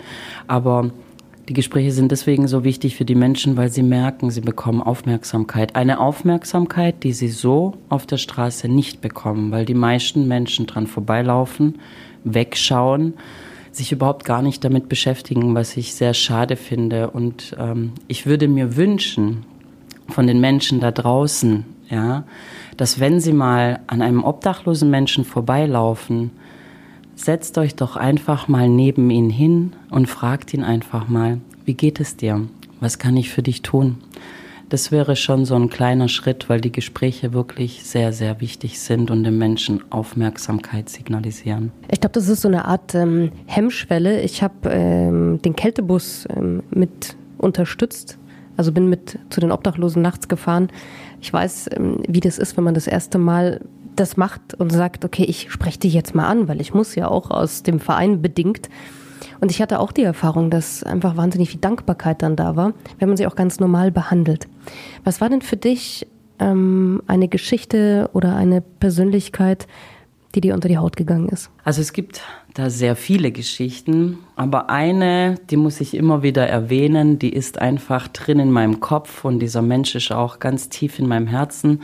aber 0.48 0.90
die 1.48 1.54
Gespräche 1.54 1.92
sind 1.92 2.12
deswegen 2.12 2.46
so 2.46 2.64
wichtig 2.64 2.96
für 2.96 3.04
die 3.04 3.14
Menschen, 3.14 3.56
weil 3.56 3.70
sie 3.70 3.82
merken, 3.82 4.30
sie 4.30 4.40
bekommen 4.40 4.82
Aufmerksamkeit. 4.82 5.74
Eine 5.74 5.98
Aufmerksamkeit, 5.98 7.02
die 7.02 7.12
sie 7.12 7.28
so 7.28 7.74
auf 7.88 8.06
der 8.06 8.18
Straße 8.18 8.68
nicht 8.68 9.00
bekommen, 9.00 9.50
weil 9.50 9.64
die 9.64 9.74
meisten 9.74 10.28
Menschen 10.28 10.66
dran 10.66 10.86
vorbeilaufen, 10.86 11.80
wegschauen, 12.24 13.14
sich 13.72 13.92
überhaupt 13.92 14.24
gar 14.24 14.42
nicht 14.42 14.64
damit 14.64 14.88
beschäftigen, 14.88 15.54
was 15.54 15.76
ich 15.76 15.94
sehr 15.94 16.14
schade 16.14 16.56
finde. 16.56 17.10
Und 17.10 17.56
ähm, 17.58 17.92
ich 18.08 18.26
würde 18.26 18.48
mir 18.48 18.76
wünschen 18.76 19.44
von 20.08 20.26
den 20.26 20.40
Menschen 20.40 20.80
da 20.80 20.90
draußen, 20.90 21.64
ja, 21.88 22.24
dass 22.76 23.00
wenn 23.00 23.20
sie 23.20 23.32
mal 23.32 23.80
an 23.86 24.02
einem 24.02 24.24
obdachlosen 24.24 24.90
Menschen 24.90 25.24
vorbeilaufen, 25.24 26.30
setzt 27.24 27.58
euch 27.58 27.74
doch 27.74 27.96
einfach 27.96 28.48
mal 28.48 28.68
neben 28.68 29.10
ihn 29.10 29.30
hin 29.30 29.72
und 29.90 30.08
fragt 30.08 30.54
ihn 30.54 30.64
einfach 30.64 31.08
mal, 31.08 31.40
wie 31.64 31.74
geht 31.74 32.00
es 32.00 32.16
dir? 32.16 32.46
Was 32.80 32.98
kann 32.98 33.16
ich 33.16 33.30
für 33.30 33.42
dich 33.42 33.62
tun? 33.62 33.98
Das 34.70 34.92
wäre 34.92 35.16
schon 35.16 35.44
so 35.44 35.56
ein 35.56 35.68
kleiner 35.68 36.08
Schritt, 36.08 36.48
weil 36.48 36.60
die 36.60 36.70
Gespräche 36.70 37.32
wirklich 37.32 37.82
sehr, 37.82 38.12
sehr 38.12 38.40
wichtig 38.40 38.78
sind 38.78 39.10
und 39.10 39.24
den 39.24 39.36
Menschen 39.36 39.82
Aufmerksamkeit 39.90 40.88
signalisieren. 40.88 41.72
Ich 41.90 42.00
glaube, 42.00 42.12
das 42.12 42.28
ist 42.28 42.42
so 42.42 42.48
eine 42.48 42.66
Art 42.66 42.94
ähm, 42.94 43.32
Hemmschwelle. 43.46 44.20
Ich 44.22 44.44
habe 44.44 44.70
ähm, 44.70 45.42
den 45.42 45.56
Kältebus 45.56 46.26
ähm, 46.34 46.62
mit 46.70 47.16
unterstützt, 47.38 48.16
also 48.56 48.70
bin 48.70 48.88
mit 48.88 49.18
zu 49.30 49.40
den 49.40 49.50
Obdachlosen 49.50 50.02
nachts 50.02 50.28
gefahren. 50.28 50.68
Ich 51.20 51.32
weiß, 51.32 51.70
ähm, 51.76 52.02
wie 52.06 52.20
das 52.20 52.38
ist, 52.38 52.56
wenn 52.56 52.62
man 52.62 52.74
das 52.74 52.86
erste 52.86 53.18
Mal 53.18 53.60
das 54.00 54.16
macht 54.16 54.54
und 54.54 54.70
sagt, 54.70 55.04
okay, 55.04 55.24
ich 55.24 55.52
spreche 55.52 55.80
dich 55.80 55.94
jetzt 55.94 56.14
mal 56.14 56.26
an, 56.26 56.48
weil 56.48 56.60
ich 56.60 56.74
muss 56.74 56.94
ja 56.94 57.08
auch 57.08 57.30
aus 57.30 57.62
dem 57.62 57.78
Verein 57.78 58.22
bedingt 58.22 58.68
und 59.40 59.50
ich 59.50 59.62
hatte 59.62 59.80
auch 59.80 59.92
die 59.92 60.02
Erfahrung, 60.02 60.50
dass 60.50 60.82
einfach 60.82 61.16
wahnsinnig 61.16 61.50
viel 61.50 61.60
Dankbarkeit 61.60 62.22
dann 62.22 62.36
da 62.36 62.56
war, 62.56 62.74
wenn 62.98 63.08
man 63.08 63.16
sie 63.16 63.26
auch 63.26 63.36
ganz 63.36 63.58
normal 63.58 63.90
behandelt. 63.90 64.48
Was 65.04 65.20
war 65.20 65.28
denn 65.28 65.42
für 65.42 65.56
dich 65.56 66.06
ähm, 66.38 67.02
eine 67.06 67.28
Geschichte 67.28 68.10
oder 68.12 68.36
eine 68.36 68.60
Persönlichkeit, 68.60 69.66
die 70.34 70.40
dir 70.40 70.54
unter 70.54 70.68
die 70.68 70.78
Haut 70.78 70.96
gegangen 70.96 71.28
ist? 71.28 71.50
Also 71.64 71.80
es 71.80 71.92
gibt 71.92 72.22
da 72.54 72.70
sehr 72.70 72.96
viele 72.96 73.32
Geschichten, 73.32 74.18
aber 74.36 74.70
eine, 74.70 75.36
die 75.50 75.56
muss 75.56 75.80
ich 75.80 75.94
immer 75.94 76.22
wieder 76.22 76.46
erwähnen, 76.46 77.18
die 77.18 77.32
ist 77.32 77.58
einfach 77.58 78.08
drin 78.08 78.38
in 78.38 78.50
meinem 78.50 78.80
Kopf 78.80 79.24
und 79.24 79.40
dieser 79.40 79.62
Mensch 79.62 79.94
ist 79.94 80.12
auch 80.12 80.38
ganz 80.38 80.68
tief 80.68 80.98
in 80.98 81.08
meinem 81.08 81.26
Herzen. 81.26 81.82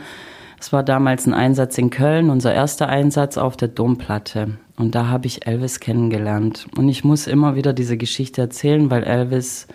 Es 0.59 0.73
war 0.73 0.83
damals 0.83 1.27
ein 1.27 1.33
Einsatz 1.33 1.77
in 1.77 1.89
Köln, 1.89 2.29
unser 2.29 2.53
erster 2.53 2.89
Einsatz 2.89 3.37
auf 3.37 3.57
der 3.57 3.67
Domplatte. 3.67 4.57
Und 4.75 4.95
da 4.95 5.07
habe 5.07 5.27
ich 5.27 5.45
Elvis 5.45 5.79
kennengelernt. 5.79 6.67
Und 6.75 6.89
ich 6.89 7.03
muss 7.03 7.27
immer 7.27 7.55
wieder 7.55 7.73
diese 7.73 7.97
Geschichte 7.97 8.41
erzählen, 8.41 8.89
weil 8.89 9.03
Elvis 9.03 9.67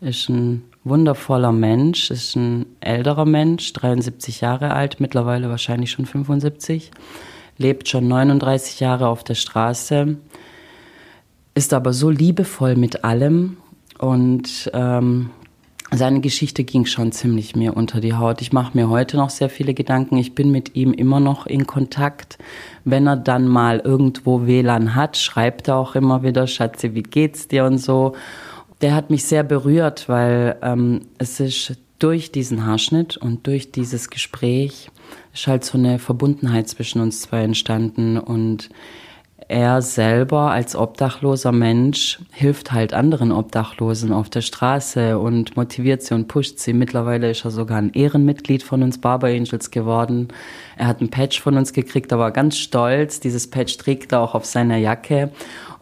ist 0.00 0.28
ein 0.28 0.64
wundervoller 0.84 1.52
Mensch, 1.52 2.10
ist 2.10 2.36
ein 2.36 2.66
älterer 2.80 3.24
Mensch, 3.24 3.72
73 3.72 4.40
Jahre 4.40 4.72
alt, 4.72 5.00
mittlerweile 5.00 5.48
wahrscheinlich 5.48 5.90
schon 5.90 6.06
75, 6.06 6.90
lebt 7.56 7.88
schon 7.88 8.08
39 8.08 8.80
Jahre 8.80 9.08
auf 9.08 9.24
der 9.24 9.34
Straße, 9.34 10.16
ist 11.54 11.74
aber 11.74 11.92
so 11.92 12.10
liebevoll 12.10 12.76
mit 12.76 13.04
allem 13.04 13.56
und 13.98 14.70
ähm, 14.72 15.30
seine 15.90 16.20
Geschichte 16.20 16.64
ging 16.64 16.84
schon 16.84 17.12
ziemlich 17.12 17.56
mir 17.56 17.76
unter 17.76 18.00
die 18.00 18.14
Haut. 18.14 18.42
Ich 18.42 18.52
mache 18.52 18.76
mir 18.76 18.90
heute 18.90 19.16
noch 19.16 19.30
sehr 19.30 19.48
viele 19.48 19.72
Gedanken. 19.72 20.18
Ich 20.18 20.34
bin 20.34 20.50
mit 20.50 20.76
ihm 20.76 20.92
immer 20.92 21.18
noch 21.18 21.46
in 21.46 21.66
Kontakt. 21.66 22.38
Wenn 22.84 23.06
er 23.06 23.16
dann 23.16 23.48
mal 23.48 23.80
irgendwo 23.80 24.46
WLAN 24.46 24.94
hat, 24.94 25.16
schreibt 25.16 25.68
er 25.68 25.76
auch 25.76 25.94
immer 25.94 26.22
wieder, 26.22 26.46
Schatze, 26.46 26.94
wie 26.94 27.02
geht's 27.02 27.48
dir 27.48 27.64
und 27.64 27.78
so. 27.78 28.14
Der 28.82 28.94
hat 28.94 29.08
mich 29.08 29.24
sehr 29.24 29.42
berührt, 29.42 30.08
weil 30.08 30.56
ähm, 30.62 31.00
es 31.16 31.40
ist 31.40 31.78
durch 31.98 32.30
diesen 32.32 32.66
Haarschnitt 32.66 33.16
und 33.16 33.46
durch 33.46 33.72
dieses 33.72 34.10
Gespräch 34.10 34.90
ist 35.32 35.46
halt 35.46 35.64
so 35.64 35.78
eine 35.78 35.98
Verbundenheit 35.98 36.68
zwischen 36.68 37.00
uns 37.00 37.22
zwei 37.22 37.42
entstanden 37.42 38.18
und 38.18 38.68
er 39.48 39.80
selber 39.80 40.50
als 40.50 40.76
obdachloser 40.76 41.52
Mensch 41.52 42.18
hilft 42.32 42.72
halt 42.72 42.92
anderen 42.92 43.32
Obdachlosen 43.32 44.12
auf 44.12 44.28
der 44.28 44.42
Straße 44.42 45.18
und 45.18 45.56
motiviert 45.56 46.02
sie 46.02 46.14
und 46.14 46.28
pusht 46.28 46.58
sie. 46.58 46.74
Mittlerweile 46.74 47.30
ist 47.30 47.46
er 47.46 47.50
sogar 47.50 47.78
ein 47.78 47.94
Ehrenmitglied 47.94 48.62
von 48.62 48.82
uns 48.82 48.98
Barber 48.98 49.28
Angels 49.28 49.70
geworden. 49.70 50.28
Er 50.76 50.86
hat 50.86 51.00
ein 51.00 51.08
Patch 51.08 51.40
von 51.40 51.56
uns 51.56 51.72
gekriegt, 51.72 52.12
aber 52.12 52.30
ganz 52.30 52.58
stolz. 52.58 53.20
Dieses 53.20 53.48
Patch 53.48 53.78
trägt 53.78 54.12
er 54.12 54.20
auch 54.20 54.34
auf 54.34 54.44
seiner 54.44 54.76
Jacke. 54.76 55.32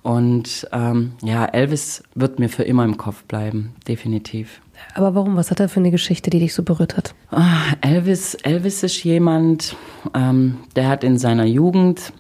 Und 0.05 0.69
ähm, 0.71 1.15
ja, 1.25 1.45
Elvis 1.47 2.05
wird 2.15 2.39
mir 2.39 2.49
für 2.49 2.63
immer 2.63 2.85
im 2.85 2.97
Kopf 2.97 3.25
bleiben, 3.25 3.75
definitiv. 3.89 4.61
Aber 4.95 5.17
warum? 5.17 5.35
Was 5.35 5.51
hat 5.51 5.59
er 5.59 5.69
für 5.69 5.81
eine 5.81 5.91
Geschichte, 5.91 6.31
die 6.31 6.39
dich 6.39 6.55
so 6.55 6.63
berührt 6.63 6.97
hat? 6.97 7.17
Ah, 7.33 7.73
Elvis, 7.81 8.35
Elvis 8.35 8.85
ist 8.85 9.03
jemand, 9.03 9.75
ähm, 10.15 10.59
der 10.77 10.89
hat 10.89 11.03
in 11.03 11.19
seiner 11.19 11.47
Jugend 11.47 12.13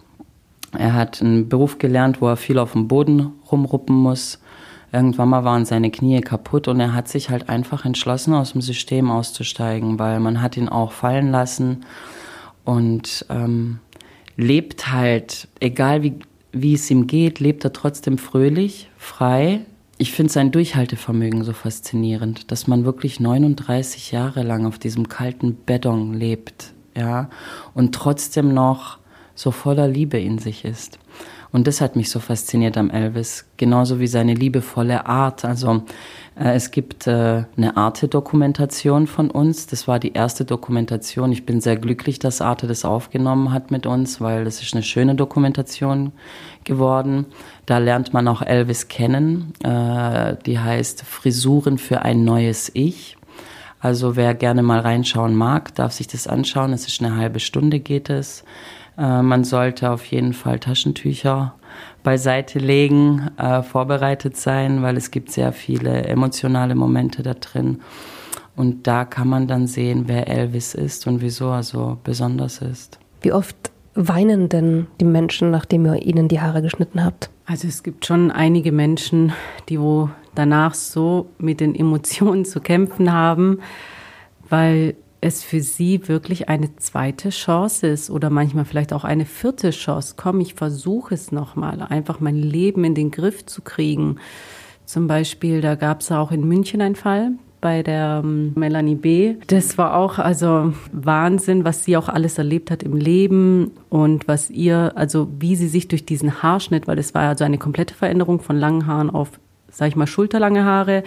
er 0.73 0.94
hat 0.94 1.23
einen 1.23 1.49
Beruf 1.49 1.78
gelernt, 1.78 2.20
wo 2.20 2.28
er 2.28 2.37
viel 2.37 2.58
auf 2.58 2.73
dem 2.73 2.88
Boden 2.88 3.32
rumruppen 3.50 3.96
muss. 3.96 4.40
Irgendwann 4.92 5.28
mal 5.28 5.44
waren 5.44 5.64
seine 5.64 5.90
Knie 5.90 6.20
kaputt 6.20 6.68
und 6.68 6.80
er 6.80 6.94
hat 6.94 7.08
sich 7.08 7.30
halt 7.30 7.49
einfach 7.49 7.85
entschlossen, 7.85 8.35
aus 8.35 8.52
dem 8.52 8.61
System 8.61 9.11
auszusteigen, 9.11 9.99
weil 9.99 10.20
man 10.20 10.40
hat 10.40 10.56
ihn 10.56 10.68
auch 10.68 10.92
fallen 10.92 11.30
lassen 11.30 11.85
und 12.64 13.26
ähm, 13.28 13.80
lebt 14.37 14.92
halt, 14.92 15.49
egal 15.61 16.02
wie, 16.02 16.14
wie 16.52 16.75
es 16.75 16.90
ihm 16.90 17.06
geht, 17.06 17.40
lebt 17.40 17.64
er 17.64 17.73
trotzdem 17.73 18.18
fröhlich, 18.18 18.90
frei. 18.96 19.61
Ich 19.99 20.12
finde 20.12 20.32
sein 20.32 20.52
Durchhaltevermögen 20.52 21.42
so 21.42 21.52
faszinierend, 21.52 22.50
dass 22.50 22.66
man 22.66 22.85
wirklich 22.85 23.18
39 23.18 24.12
Jahre 24.12 24.42
lang 24.42 24.66
auf 24.66 24.78
diesem 24.78 25.08
kalten 25.08 25.54
Beton 25.54 26.12
lebt, 26.12 26.73
ja, 26.94 27.28
und 27.75 27.94
trotzdem 27.94 28.52
noch 28.52 28.99
so 29.37 29.52
voller 29.52 29.87
Liebe 29.87 30.19
in 30.19 30.38
sich 30.38 30.64
ist. 30.64 30.99
Und 31.52 31.66
das 31.66 31.81
hat 31.81 31.97
mich 31.97 32.11
so 32.11 32.19
fasziniert 32.19 32.76
am 32.76 32.90
Elvis, 32.90 33.47
genauso 33.57 34.00
wie 34.00 34.09
seine 34.09 34.35
liebevolle 34.35 35.07
Art. 35.07 35.45
Also 35.45 35.85
äh, 36.38 36.55
es 36.55 36.71
gibt 36.71 37.07
äh, 37.07 37.45
eine 37.57 37.76
Arte-Dokumentation 37.76 39.07
von 39.07 39.31
uns. 39.31 39.66
Das 39.66 39.87
war 39.87 39.99
die 39.99 40.12
erste 40.12 40.45
Dokumentation. 40.45 41.33
Ich 41.33 41.47
bin 41.47 41.61
sehr 41.61 41.76
glücklich, 41.76 42.19
dass 42.19 42.40
Arte 42.40 42.66
das 42.66 42.85
aufgenommen 42.85 43.52
hat 43.52 43.71
mit 43.71 43.87
uns, 43.87 44.21
weil 44.21 44.45
das 44.45 44.61
ist 44.61 44.75
eine 44.75 44.83
schöne 44.83 45.14
Dokumentation 45.14 46.12
geworden. 46.64 47.26
Da 47.64 47.78
lernt 47.78 48.12
man 48.12 48.28
auch 48.28 48.43
Elvis 48.43 48.88
kennen. 48.88 49.52
Äh, 49.62 50.37
die 50.45 50.59
heißt 50.59 51.05
Frisuren 51.05 51.78
für 51.78 52.02
ein 52.02 52.25
neues 52.25 52.71
Ich. 52.75 53.16
Also 53.81 54.16
wer 54.16 54.35
gerne 54.35 54.62
mal 54.62 54.81
reinschauen 54.81 55.35
mag, 55.35 55.75
darf 55.75 55.93
sich 55.93 56.09
das 56.09 56.26
anschauen. 56.26 56.73
Es 56.73 56.87
ist 56.88 57.00
eine 57.00 57.16
halbe 57.16 57.40
Stunde 57.40 57.78
geht 57.78 58.11
es. 58.11 58.43
Äh, 58.99 59.23
man 59.23 59.45
sollte 59.45 59.91
auf 59.91 60.05
jeden 60.07 60.33
Fall 60.33 60.59
Taschentücher 60.59 61.55
beiseite 62.03 62.59
legen, 62.59 63.31
äh, 63.37 63.62
vorbereitet 63.62 64.37
sein, 64.37 64.83
weil 64.83 64.97
es 64.97 65.11
gibt 65.11 65.31
sehr 65.31 65.53
viele 65.53 66.05
emotionale 66.05 66.75
Momente 66.75 67.23
da 67.23 67.35
drin. 67.35 67.81
Und 68.55 68.87
da 68.87 69.05
kann 69.05 69.29
man 69.29 69.47
dann 69.47 69.67
sehen, 69.67 70.05
wer 70.07 70.29
Elvis 70.29 70.75
ist 70.75 71.07
und 71.07 71.21
wieso 71.21 71.50
er 71.50 71.62
so 71.62 71.99
besonders 72.05 72.62
ist. 72.62 72.99
Wie 73.21 73.33
oft 73.33 73.57
weinen 73.95 74.49
denn 74.49 74.87
die 75.00 75.05
Menschen, 75.05 75.50
nachdem 75.50 75.85
ihr 75.87 76.03
ihnen 76.03 76.29
die 76.29 76.41
Haare 76.41 76.62
geschnitten 76.62 77.05
habt? 77.05 77.31
Also 77.45 77.69
es 77.69 77.83
gibt 77.83 78.07
schon 78.07 78.31
einige 78.31 78.73
Menschen, 78.73 79.33
die 79.69 79.81
wo 79.81 80.11
danach 80.35 80.75
so 80.75 81.29
mit 81.38 81.61
den 81.61 81.75
Emotionen 81.75 82.45
zu 82.45 82.61
kämpfen 82.61 83.12
haben, 83.12 83.59
weil 84.49 84.95
es 85.26 85.42
für 85.42 85.61
sie 85.61 86.09
wirklich 86.09 86.49
eine 86.49 86.76
zweite 86.76 87.30
Chance 87.30 87.87
ist 87.87 88.11
oder 88.11 88.30
manchmal 88.30 88.64
vielleicht 88.64 88.92
auch 88.92 89.04
eine 89.04 89.25
vierte 89.25 89.71
Chance. 89.71 90.14
Komm, 90.16 90.40
ich 90.40 90.54
versuche 90.54 91.14
es 91.14 91.33
nochmal, 91.33 91.83
einfach 91.83 92.21
mein 92.21 92.37
Leben 92.37 92.85
in 92.85 92.95
den 92.95 93.11
Griff 93.11 93.45
zu 93.45 93.62
kriegen. 93.62 94.16
Zum 94.85 95.09
Beispiel, 95.09 95.61
da 95.61 95.75
gab 95.75 96.00
es 96.00 96.12
auch 96.12 96.30
in 96.30 96.47
München 96.47 96.80
einen 96.80 96.95
Fall 96.95 97.33
bei 97.61 97.83
der 97.83 98.23
ähm, 98.25 98.52
Melanie 98.54 98.95
B. 98.95 99.35
Das 99.49 99.76
war 99.76 99.97
auch 99.97 100.18
also 100.18 100.73
Wahnsinn, 100.92 101.64
was 101.64 101.85
sie 101.85 101.97
auch 101.97 102.09
alles 102.09 102.38
erlebt 102.38 102.71
hat 102.71 102.85
im 102.85 102.97
Leben 102.97 103.73
und 103.88 104.28
was 104.28 104.50
ihr, 104.50 104.92
also 104.95 105.28
wie 105.40 105.56
sie 105.56 105.68
sich 105.68 105.88
durch 105.88 106.06
diesen 106.06 106.42
Haarschnitt, 106.42 106.87
weil 106.87 106.99
es 106.99 107.14
war 107.14 107.23
also 107.23 107.45
eine 107.45 107.59
komplette 107.59 107.95
Veränderung 107.95 108.40
von 108.40 108.56
langen 108.56 108.87
Haaren 108.87 109.11
auf 109.11 109.40
sag 109.76 109.88
ich 109.88 109.97
mal, 109.97 110.06
schulterlange 110.06 110.64
Haare 110.64 111.02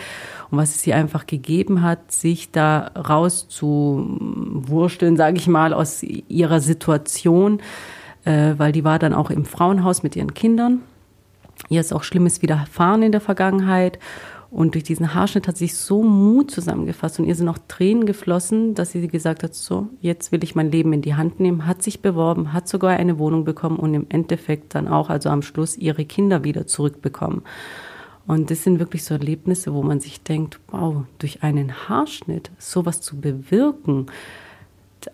und 0.51 0.59
was 0.59 0.75
es 0.75 0.85
ihr 0.85 0.95
einfach 0.95 1.25
gegeben 1.25 1.81
hat, 1.81 2.11
sich 2.11 2.51
da 2.51 2.91
rauszuwursteln, 2.95 5.17
sage 5.17 5.37
ich 5.37 5.47
mal, 5.47 5.73
aus 5.73 6.03
ihrer 6.03 6.59
Situation, 6.59 7.61
äh, 8.25 8.53
weil 8.57 8.71
die 8.71 8.83
war 8.83 8.99
dann 8.99 9.15
auch 9.15 9.31
im 9.31 9.45
Frauenhaus 9.45 10.03
mit 10.03 10.15
ihren 10.15 10.35
Kindern. 10.35 10.81
Ihr 11.69 11.81
ist 11.81 11.91
auch 11.91 12.03
Schlimmes 12.03 12.43
widerfahren 12.43 13.01
in 13.01 13.11
der 13.11 13.21
Vergangenheit 13.21 13.97
und 14.51 14.75
durch 14.75 14.83
diesen 14.83 15.15
Haarschnitt 15.15 15.47
hat 15.47 15.57
sich 15.57 15.75
so 15.75 16.03
Mut 16.03 16.51
zusammengefasst 16.51 17.19
und 17.19 17.25
ihr 17.25 17.33
sind 17.33 17.49
auch 17.49 17.57
Tränen 17.67 18.05
geflossen, 18.05 18.75
dass 18.75 18.91
sie 18.91 19.07
gesagt 19.07 19.41
hat, 19.41 19.55
so, 19.55 19.87
jetzt 19.99 20.31
will 20.31 20.43
ich 20.43 20.53
mein 20.53 20.69
Leben 20.69 20.93
in 20.93 21.01
die 21.01 21.15
Hand 21.15 21.39
nehmen, 21.39 21.65
hat 21.65 21.81
sich 21.81 22.03
beworben, 22.03 22.53
hat 22.53 22.67
sogar 22.67 22.91
eine 22.91 23.17
Wohnung 23.17 23.45
bekommen 23.45 23.77
und 23.77 23.95
im 23.95 24.05
Endeffekt 24.09 24.75
dann 24.75 24.87
auch, 24.87 25.09
also 25.09 25.29
am 25.29 25.41
Schluss, 25.41 25.75
ihre 25.75 26.05
Kinder 26.05 26.43
wieder 26.43 26.67
zurückbekommen. 26.67 27.41
Und 28.29 28.51
das 28.51 28.63
sind 28.63 28.77
wirklich 28.77 29.03
so 29.03 29.15
Erlebnisse, 29.15 29.73
wo 29.73 29.81
man 29.81 29.99
sich 29.99 30.21
denkt, 30.21 30.59
wow, 30.67 30.97
durch 31.17 31.41
einen 31.41 31.89
Haarschnitt 31.89 32.51
sowas 32.59 33.01
zu 33.01 33.19
bewirken, 33.19 34.05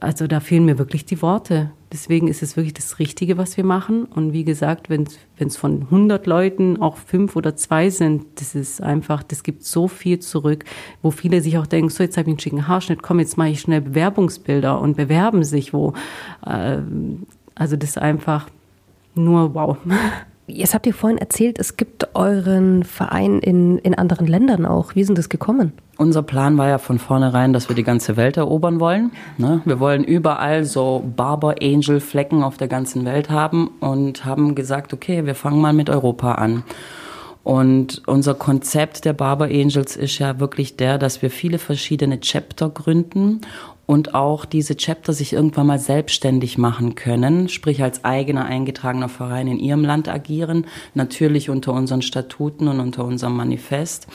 also 0.01 0.27
da 0.27 0.41
fehlen 0.41 0.65
mir 0.65 0.77
wirklich 0.77 1.05
die 1.05 1.21
Worte. 1.21 1.71
Deswegen 1.93 2.27
ist 2.27 2.43
es 2.43 2.57
wirklich 2.57 2.73
das 2.73 2.99
Richtige, 2.99 3.37
was 3.37 3.55
wir 3.55 3.63
machen. 3.63 4.03
Und 4.03 4.33
wie 4.33 4.43
gesagt, 4.43 4.89
wenn 4.89 5.07
es 5.37 5.55
von 5.55 5.83
100 5.83 6.27
Leuten 6.27 6.81
auch 6.81 6.97
fünf 6.97 7.37
oder 7.37 7.55
zwei 7.55 7.89
sind, 7.89 8.25
das 8.35 8.53
ist 8.53 8.81
einfach, 8.81 9.23
das 9.23 9.43
gibt 9.43 9.63
so 9.63 9.87
viel 9.87 10.19
zurück, 10.19 10.65
wo 11.01 11.09
viele 11.09 11.39
sich 11.39 11.57
auch 11.57 11.67
denken, 11.67 11.91
so 11.91 12.03
jetzt 12.03 12.17
habe 12.17 12.27
ich 12.27 12.33
einen 12.33 12.39
schicken 12.39 12.67
Haarschnitt, 12.67 13.01
komm, 13.01 13.19
jetzt 13.19 13.37
mache 13.37 13.47
ich 13.47 13.61
schnell 13.61 13.79
Bewerbungsbilder 13.79 14.81
und 14.81 14.97
bewerben 14.97 15.45
sich 15.45 15.73
wo. 15.73 15.93
Äh, 16.45 16.79
also 17.53 17.77
das 17.77 17.91
ist 17.91 17.97
einfach 17.97 18.49
nur 19.13 19.55
wow. 19.55 19.77
Jetzt 20.47 20.75
habt 20.75 20.85
ihr 20.85 20.93
vorhin 20.93 21.17
erzählt, 21.17 21.57
es 21.57 21.75
gibt 21.75 22.15
euren 22.15 22.83
Verein 22.83 23.39
in, 23.39 23.79
in 23.79 23.95
anderen 23.95 24.27
Ländern 24.27 24.67
auch. 24.67 24.93
Wie 24.93 25.03
sind 25.03 25.17
das 25.17 25.29
gekommen? 25.29 25.73
Unser 25.97 26.21
Plan 26.21 26.57
war 26.57 26.67
ja 26.67 26.77
von 26.77 26.99
vornherein, 26.99 27.51
dass 27.51 27.67
wir 27.67 27.75
die 27.75 27.83
ganze 27.83 28.15
Welt 28.15 28.37
erobern 28.37 28.79
wollen. 28.79 29.11
Ne? 29.39 29.61
Wir 29.65 29.79
wollen 29.79 30.03
überall 30.03 30.63
so 30.63 31.03
Barber 31.15 31.55
Angel 31.61 31.99
Flecken 31.99 32.43
auf 32.43 32.57
der 32.57 32.67
ganzen 32.67 33.05
Welt 33.05 33.31
haben 33.31 33.69
und 33.79 34.25
haben 34.25 34.53
gesagt, 34.53 34.93
okay, 34.93 35.25
wir 35.25 35.33
fangen 35.33 35.61
mal 35.61 35.73
mit 35.73 35.89
Europa 35.89 36.33
an. 36.33 36.63
Und 37.43 38.01
unser 38.07 38.33
Konzept 38.33 39.05
der 39.05 39.13
Barber 39.13 39.45
Angels 39.45 39.95
ist 39.95 40.17
ja 40.19 40.39
wirklich 40.39 40.77
der, 40.77 40.97
dass 40.97 41.21
wir 41.21 41.29
viele 41.29 41.59
verschiedene 41.59 42.19
Chapter 42.19 42.69
gründen 42.69 43.41
und 43.85 44.15
auch 44.15 44.45
diese 44.45 44.75
Chapter 44.75 45.13
sich 45.13 45.33
irgendwann 45.33 45.67
mal 45.67 45.79
selbstständig 45.79 46.57
machen 46.57 46.95
können, 46.95 47.49
sprich 47.49 47.83
als 47.83 48.03
eigener 48.03 48.45
eingetragener 48.45 49.09
Verein 49.09 49.47
in 49.47 49.59
ihrem 49.59 49.83
Land 49.83 50.07
agieren, 50.09 50.65
natürlich 50.93 51.49
unter 51.49 51.73
unseren 51.73 52.01
Statuten 52.01 52.67
und 52.67 52.79
unter 52.79 53.05
unserem 53.05 53.35
Manifest. 53.35 54.07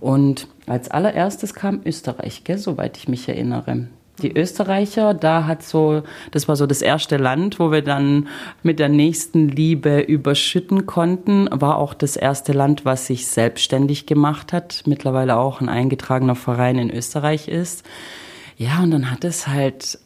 Und 0.00 0.48
als 0.66 0.90
allererstes 0.90 1.54
kam 1.54 1.80
Österreich, 1.84 2.44
gell, 2.44 2.58
soweit 2.58 2.96
ich 2.96 3.08
mich 3.08 3.28
erinnere. 3.28 3.86
Die 4.22 4.36
Österreicher, 4.36 5.14
da 5.14 5.46
hat 5.46 5.62
so, 5.62 6.02
das 6.30 6.46
war 6.46 6.56
so 6.56 6.66
das 6.66 6.82
erste 6.82 7.16
Land, 7.16 7.58
wo 7.58 7.72
wir 7.72 7.80
dann 7.82 8.28
mit 8.62 8.78
der 8.78 8.90
nächsten 8.90 9.48
Liebe 9.48 10.00
überschütten 10.00 10.84
konnten, 10.84 11.48
war 11.50 11.78
auch 11.78 11.94
das 11.94 12.16
erste 12.16 12.52
Land, 12.52 12.84
was 12.84 13.06
sich 13.06 13.26
selbstständig 13.26 14.04
gemacht 14.04 14.52
hat, 14.52 14.82
mittlerweile 14.86 15.36
auch 15.36 15.62
ein 15.62 15.70
eingetragener 15.70 16.34
Verein 16.34 16.78
in 16.78 16.90
Österreich 16.90 17.48
ist. 17.48 17.82
Ja, 18.60 18.82
und 18.82 18.90
dann 18.90 19.10
hat 19.10 19.24
es 19.24 19.46
halt 19.48 19.98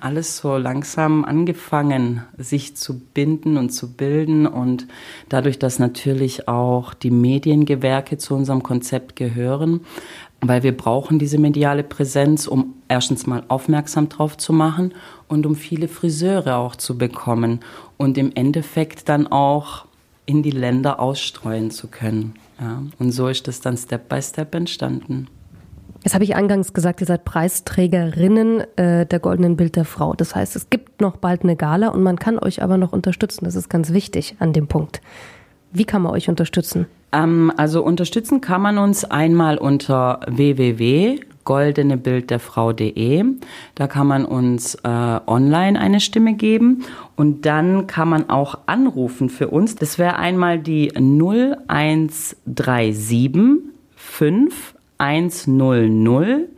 alles 0.00 0.38
so 0.38 0.56
langsam 0.56 1.24
angefangen, 1.24 2.24
sich 2.36 2.76
zu 2.76 2.98
binden 2.98 3.56
und 3.56 3.70
zu 3.70 3.92
bilden. 3.92 4.48
Und 4.48 4.88
dadurch, 5.28 5.60
dass 5.60 5.78
natürlich 5.78 6.48
auch 6.48 6.92
die 6.92 7.12
Mediengewerke 7.12 8.18
zu 8.18 8.34
unserem 8.34 8.64
Konzept 8.64 9.14
gehören, 9.14 9.82
weil 10.40 10.64
wir 10.64 10.76
brauchen 10.76 11.20
diese 11.20 11.38
mediale 11.38 11.84
Präsenz, 11.84 12.48
um 12.48 12.74
erstens 12.88 13.28
mal 13.28 13.44
aufmerksam 13.46 14.08
drauf 14.08 14.36
zu 14.36 14.52
machen 14.52 14.92
und 15.28 15.46
um 15.46 15.54
viele 15.54 15.86
Friseure 15.86 16.56
auch 16.56 16.74
zu 16.74 16.98
bekommen 16.98 17.60
und 17.96 18.18
im 18.18 18.32
Endeffekt 18.34 19.08
dann 19.08 19.28
auch 19.28 19.84
in 20.26 20.42
die 20.42 20.50
Länder 20.50 20.98
ausstreuen 20.98 21.70
zu 21.70 21.86
können. 21.86 22.34
Ja, 22.60 22.82
und 22.98 23.12
so 23.12 23.28
ist 23.28 23.46
das 23.46 23.60
dann 23.60 23.76
Step 23.76 24.08
by 24.08 24.20
Step 24.20 24.52
entstanden. 24.56 25.28
Jetzt 26.02 26.14
habe 26.14 26.24
ich 26.24 26.34
eingangs 26.34 26.72
gesagt, 26.72 27.02
ihr 27.02 27.06
seid 27.06 27.26
Preisträgerinnen 27.26 28.62
äh, 28.76 29.04
der 29.04 29.18
Goldenen 29.18 29.56
Bild 29.56 29.76
der 29.76 29.84
Frau. 29.84 30.14
Das 30.14 30.34
heißt, 30.34 30.56
es 30.56 30.70
gibt 30.70 31.02
noch 31.02 31.18
bald 31.18 31.42
eine 31.42 31.56
Gala 31.56 31.88
und 31.88 32.02
man 32.02 32.18
kann 32.18 32.38
euch 32.38 32.62
aber 32.62 32.78
noch 32.78 32.92
unterstützen. 32.92 33.44
Das 33.44 33.54
ist 33.54 33.68
ganz 33.68 33.92
wichtig 33.92 34.36
an 34.38 34.54
dem 34.54 34.66
Punkt. 34.66 35.02
Wie 35.72 35.84
kann 35.84 36.00
man 36.02 36.12
euch 36.12 36.30
unterstützen? 36.30 36.86
Ähm, 37.12 37.52
also 37.56 37.84
unterstützen 37.84 38.40
kann 38.40 38.62
man 38.62 38.78
uns 38.78 39.04
einmal 39.04 39.58
unter 39.58 40.20
www.goldenebildderfrau.de. 40.26 43.24
Da 43.74 43.86
kann 43.86 44.06
man 44.06 44.24
uns 44.24 44.76
äh, 44.76 45.20
online 45.26 45.78
eine 45.78 46.00
Stimme 46.00 46.32
geben 46.32 46.86
und 47.14 47.44
dann 47.44 47.86
kann 47.86 48.08
man 48.08 48.30
auch 48.30 48.56
anrufen 48.64 49.28
für 49.28 49.48
uns. 49.48 49.74
Das 49.74 49.98
wäre 49.98 50.16
einmal 50.16 50.60
die 50.60 50.96
0137 50.96 53.30
5 53.96 54.79
100 55.00 56.48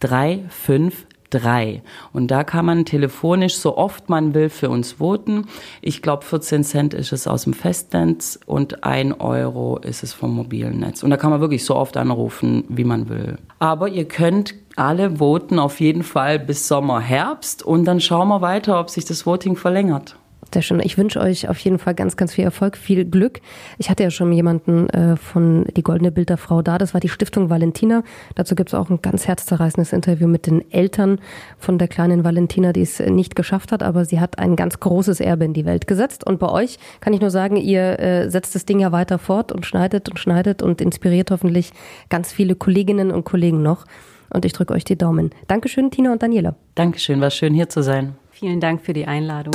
353. 0.00 1.82
Und 2.12 2.30
da 2.30 2.42
kann 2.42 2.64
man 2.66 2.84
telefonisch 2.84 3.56
so 3.56 3.76
oft 3.76 4.08
man 4.08 4.34
will 4.34 4.48
für 4.48 4.68
uns 4.68 4.92
voten. 4.92 5.46
Ich 5.80 6.02
glaube, 6.02 6.24
14 6.24 6.64
Cent 6.64 6.94
ist 6.94 7.12
es 7.12 7.28
aus 7.28 7.44
dem 7.44 7.52
Festnetz 7.52 8.40
und 8.46 8.82
1 8.82 9.20
Euro 9.20 9.78
ist 9.78 10.02
es 10.02 10.12
vom 10.12 10.34
mobilen 10.34 10.80
Netz. 10.80 11.02
Und 11.02 11.10
da 11.10 11.16
kann 11.16 11.30
man 11.30 11.40
wirklich 11.40 11.64
so 11.64 11.76
oft 11.76 11.96
anrufen, 11.96 12.64
wie 12.68 12.84
man 12.84 13.08
will. 13.08 13.36
Aber 13.60 13.88
ihr 13.88 14.08
könnt 14.08 14.54
alle 14.74 15.18
voten 15.18 15.58
auf 15.58 15.80
jeden 15.80 16.02
Fall 16.02 16.38
bis 16.38 16.66
Sommer, 16.66 17.00
Herbst 17.00 17.62
und 17.62 17.84
dann 17.84 18.00
schauen 18.00 18.28
wir 18.28 18.40
weiter, 18.40 18.80
ob 18.80 18.90
sich 18.90 19.04
das 19.04 19.26
Voting 19.26 19.56
verlängert. 19.56 20.16
Sehr 20.52 20.62
schön. 20.62 20.80
Ich 20.80 20.98
wünsche 20.98 21.20
euch 21.20 21.48
auf 21.48 21.58
jeden 21.60 21.78
Fall 21.78 21.94
ganz, 21.94 22.16
ganz 22.16 22.34
viel 22.34 22.42
Erfolg, 22.42 22.76
viel 22.76 23.04
Glück. 23.04 23.40
Ich 23.78 23.88
hatte 23.88 24.02
ja 24.02 24.10
schon 24.10 24.32
jemanden 24.32 24.88
äh, 24.90 25.16
von 25.16 25.64
die 25.76 25.82
Goldene 25.82 26.10
Bilderfrau 26.10 26.60
da. 26.60 26.76
Das 26.76 26.92
war 26.92 27.00
die 27.00 27.08
Stiftung 27.08 27.50
Valentina. 27.50 28.02
Dazu 28.34 28.56
gibt 28.56 28.70
es 28.70 28.74
auch 28.74 28.90
ein 28.90 29.00
ganz 29.00 29.28
herzzerreißendes 29.28 29.92
Interview 29.92 30.26
mit 30.26 30.46
den 30.46 30.68
Eltern 30.72 31.20
von 31.56 31.78
der 31.78 31.86
kleinen 31.86 32.24
Valentina, 32.24 32.72
die 32.72 32.82
es 32.82 32.98
nicht 32.98 33.36
geschafft 33.36 33.70
hat, 33.70 33.84
aber 33.84 34.04
sie 34.04 34.18
hat 34.18 34.40
ein 34.40 34.56
ganz 34.56 34.80
großes 34.80 35.20
Erbe 35.20 35.44
in 35.44 35.52
die 35.52 35.64
Welt 35.64 35.86
gesetzt. 35.86 36.26
Und 36.26 36.40
bei 36.40 36.48
euch 36.48 36.78
kann 37.00 37.12
ich 37.12 37.20
nur 37.20 37.30
sagen, 37.30 37.54
ihr 37.56 38.00
äh, 38.00 38.28
setzt 38.28 38.56
das 38.56 38.66
Ding 38.66 38.80
ja 38.80 38.90
weiter 38.90 39.18
fort 39.18 39.52
und 39.52 39.66
schneidet 39.66 40.08
und 40.08 40.18
schneidet 40.18 40.62
und 40.62 40.80
inspiriert 40.80 41.30
hoffentlich 41.30 41.72
ganz 42.08 42.32
viele 42.32 42.56
Kolleginnen 42.56 43.12
und 43.12 43.24
Kollegen 43.24 43.62
noch. 43.62 43.84
Und 44.30 44.44
ich 44.44 44.52
drücke 44.52 44.74
euch 44.74 44.84
die 44.84 44.98
Daumen. 44.98 45.30
Dankeschön, 45.46 45.92
Tina 45.92 46.10
und 46.10 46.22
Daniela. 46.22 46.56
Dankeschön, 46.74 47.20
war 47.20 47.30
schön 47.30 47.54
hier 47.54 47.68
zu 47.68 47.82
sein. 47.82 48.16
Vielen 48.30 48.60
Dank 48.60 48.80
für 48.80 48.92
die 48.92 49.06
Einladung. 49.06 49.54